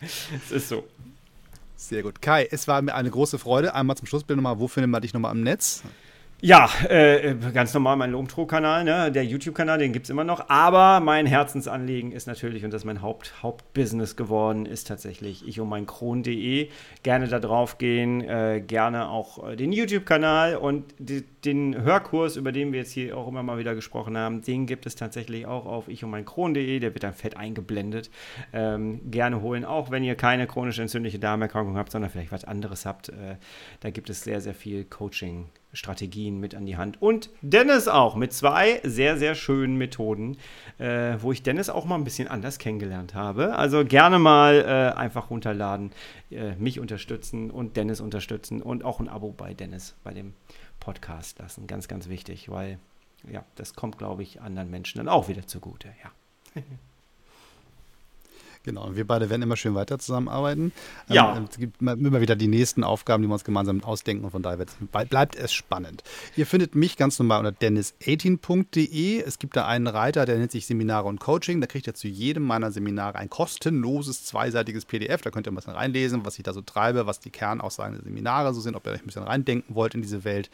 [0.00, 0.84] es ist so.
[1.82, 2.22] Sehr gut.
[2.22, 3.74] Kai, es war mir eine große Freude.
[3.74, 5.82] Einmal zum Schluss bitte nochmal, wo findet man dich nochmal im Netz?
[6.44, 9.12] Ja, äh, ganz normal mein Lomtro-Kanal, ne?
[9.12, 10.48] der YouTube-Kanal, den gibt es immer noch.
[10.48, 15.60] Aber mein Herzensanliegen ist natürlich, und das ist mein Haupt, Hauptbusiness geworden, ist tatsächlich ich
[15.60, 16.68] um mein Kron.de.
[17.04, 22.50] Gerne da drauf gehen, äh, gerne auch äh, den YouTube-Kanal und die, den Hörkurs, über
[22.50, 25.64] den wir jetzt hier auch immer mal wieder gesprochen haben, den gibt es tatsächlich auch
[25.64, 26.80] auf ich um mein Kron.de.
[26.80, 28.10] Der wird dann fett eingeblendet.
[28.52, 32.84] Ähm, gerne holen, auch wenn ihr keine chronisch entzündliche Darmerkrankung habt, sondern vielleicht was anderes
[32.84, 33.10] habt.
[33.10, 33.36] Äh,
[33.78, 35.46] da gibt es sehr, sehr viel Coaching.
[35.72, 37.00] Strategien mit an die Hand.
[37.00, 40.36] Und Dennis auch mit zwei sehr, sehr schönen Methoden,
[40.78, 43.56] äh, wo ich Dennis auch mal ein bisschen anders kennengelernt habe.
[43.56, 45.92] Also gerne mal äh, einfach runterladen,
[46.30, 50.34] äh, mich unterstützen und Dennis unterstützen und auch ein Abo bei Dennis bei dem
[50.80, 51.66] Podcast lassen.
[51.66, 52.78] Ganz, ganz wichtig, weil
[53.30, 55.88] ja, das kommt, glaube ich, anderen Menschen dann auch wieder zugute.
[56.02, 56.62] Ja.
[58.64, 60.72] Genau, und wir beide werden immer schön weiter zusammenarbeiten.
[61.08, 61.36] Ja.
[61.36, 64.42] Ähm, es gibt immer wieder die nächsten Aufgaben, die wir uns gemeinsam ausdenken und von
[64.42, 64.64] daher
[65.08, 66.04] bleibt es spannend.
[66.36, 69.20] Ihr findet mich ganz normal unter dennis18.de.
[69.20, 71.60] Es gibt da einen Reiter, der nennt sich Seminare und Coaching.
[71.60, 75.22] Da kriegt ihr zu jedem meiner Seminare ein kostenloses zweiseitiges PDF.
[75.22, 78.04] Da könnt ihr ein bisschen reinlesen, was ich da so treibe, was die Kernaussagen der
[78.04, 80.50] Seminare so sind, ob ihr euch ein bisschen reindenken wollt in diese Welt.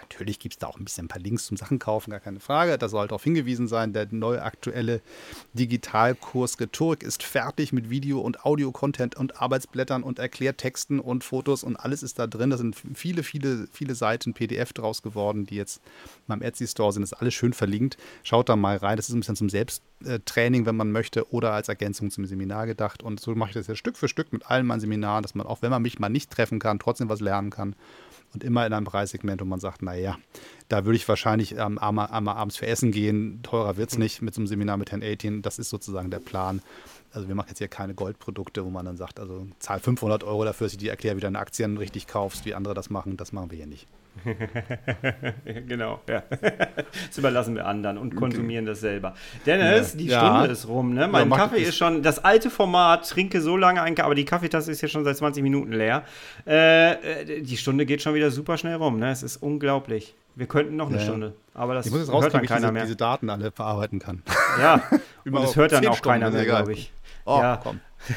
[0.00, 2.38] Natürlich gibt es da auch ein bisschen ein paar Links zum Sachen kaufen, gar keine
[2.38, 2.78] Frage.
[2.78, 5.00] Da sollte darauf hingewiesen sein, der neue aktuelle
[5.54, 11.64] Digitalkurs Rhetorik ist fertig fertig mit Video- und Audio-Content und Arbeitsblättern und Erklärtexten und Fotos
[11.64, 12.50] und alles ist da drin.
[12.50, 15.80] Da sind viele, viele, viele Seiten PDF draus geworden, die jetzt
[16.26, 17.00] beim Etsy-Store sind.
[17.00, 17.96] Das ist alles schön verlinkt.
[18.22, 18.98] Schaut da mal rein.
[18.98, 23.02] Das ist ein bisschen zum Selbsttraining, wenn man möchte, oder als Ergänzung zum Seminar gedacht.
[23.02, 25.46] Und so mache ich das ja Stück für Stück mit allen meinen Seminaren, dass man
[25.46, 27.76] auch, wenn man mich mal nicht treffen kann, trotzdem was lernen kann
[28.34, 30.18] und immer in einem Preissegment, wo man sagt, naja,
[30.68, 34.20] da würde ich wahrscheinlich ähm, einmal, einmal abends für Essen gehen, teurer wird es nicht
[34.20, 36.60] mit so einem Seminar mit 1018, das ist sozusagen der Plan.
[37.12, 40.44] Also wir machen jetzt hier keine Goldprodukte, wo man dann sagt, also zahl 500 Euro
[40.44, 43.16] dafür, dass ich dir erkläre, wie du deine Aktien richtig kaufst, wie andere das machen.
[43.16, 43.86] Das machen wir hier nicht.
[45.68, 46.22] genau, ja.
[46.30, 49.14] Das überlassen wir anderen und konsumieren das selber.
[49.46, 49.98] Dennis, ja.
[49.98, 50.52] die Stunde ja.
[50.52, 51.08] ist rum, ne?
[51.08, 54.70] Mein ja, Kaffee ist schon, das alte Format, trinke so lange ein, aber die Kaffeetasse
[54.70, 56.04] ist ja schon seit 20 Minuten leer.
[56.46, 59.10] Äh, äh, die Stunde geht schon wieder super schnell rum, ne?
[59.10, 60.14] Es ist unglaublich.
[60.34, 62.82] Wir könnten noch eine Stunde, aber das ich muss jetzt hört dann keiner diese, mehr.
[62.84, 64.22] diese Daten alle verarbeiten kann.
[64.60, 64.80] Ja,
[65.24, 66.92] und das hört dann auch keiner mehr, glaube ich.
[67.28, 67.58] Oh, ja.
[67.62, 67.80] komm.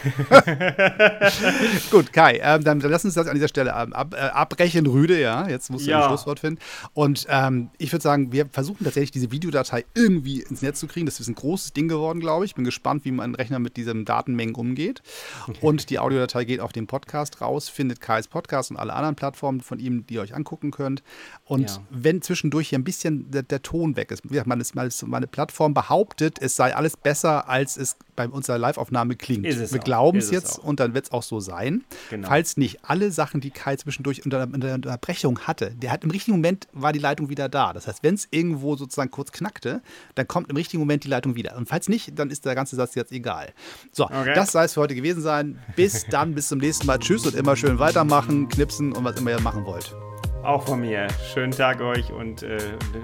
[1.91, 4.85] Gut, Kai, ähm, dann, dann lass uns das an dieser Stelle ähm, ab, äh, abbrechen,
[4.85, 5.47] Rüde, ja.
[5.47, 6.03] Jetzt musst du Ja.
[6.03, 6.61] ein Schlusswort finden.
[6.93, 11.05] Und ähm, ich würde sagen, wir versuchen tatsächlich diese Videodatei irgendwie ins Netz zu kriegen.
[11.05, 12.55] Das ist ein großes Ding geworden, glaube ich.
[12.55, 15.01] Bin gespannt, wie mein Rechner mit diesen Datenmengen umgeht.
[15.61, 19.61] Und die Audiodatei geht auf den Podcast raus, findet Kais Podcast und alle anderen Plattformen
[19.61, 21.03] von ihm, die ihr euch angucken könnt.
[21.45, 21.77] Und Ja.
[21.89, 24.63] wenn zwischendurch hier ein bisschen der, der Ton weg ist, wie gesagt, meine,
[25.05, 29.43] meine Plattform behauptet, es sei alles besser, als es bei unserer Live-Aufnahme klingt.
[29.45, 30.63] Wir glauben es jetzt auch.
[30.65, 31.83] und dann wird es auch so sein.
[32.09, 32.27] Genau.
[32.27, 36.11] Falls nicht alle Sachen, die Kai zwischendurch unter, unter der Unterbrechung hatte, der hat im
[36.11, 37.73] richtigen Moment war die Leitung wieder da.
[37.73, 39.81] Das heißt, wenn es irgendwo sozusagen kurz knackte,
[40.15, 41.55] dann kommt im richtigen Moment die Leitung wieder.
[41.55, 43.49] Und falls nicht, dann ist der ganze Satz jetzt egal.
[43.91, 44.33] So, Okay.
[44.33, 45.59] das soll es für heute gewesen sein.
[45.75, 46.99] Bis dann, bis zum nächsten Mal.
[46.99, 49.95] Tschüss und immer schön weitermachen, knipsen und was immer ihr machen wollt.
[50.43, 51.07] Auch von mir.
[51.33, 52.57] Schönen Tag euch und äh,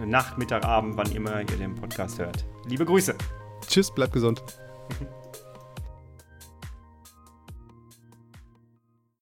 [0.05, 2.45] Nacht, Mittag, Abend, wann immer ihr den Podcast hört.
[2.65, 3.13] Liebe Grüße.
[3.67, 4.41] Tschüss, bleibt gesund.
[4.89, 5.16] Thank you.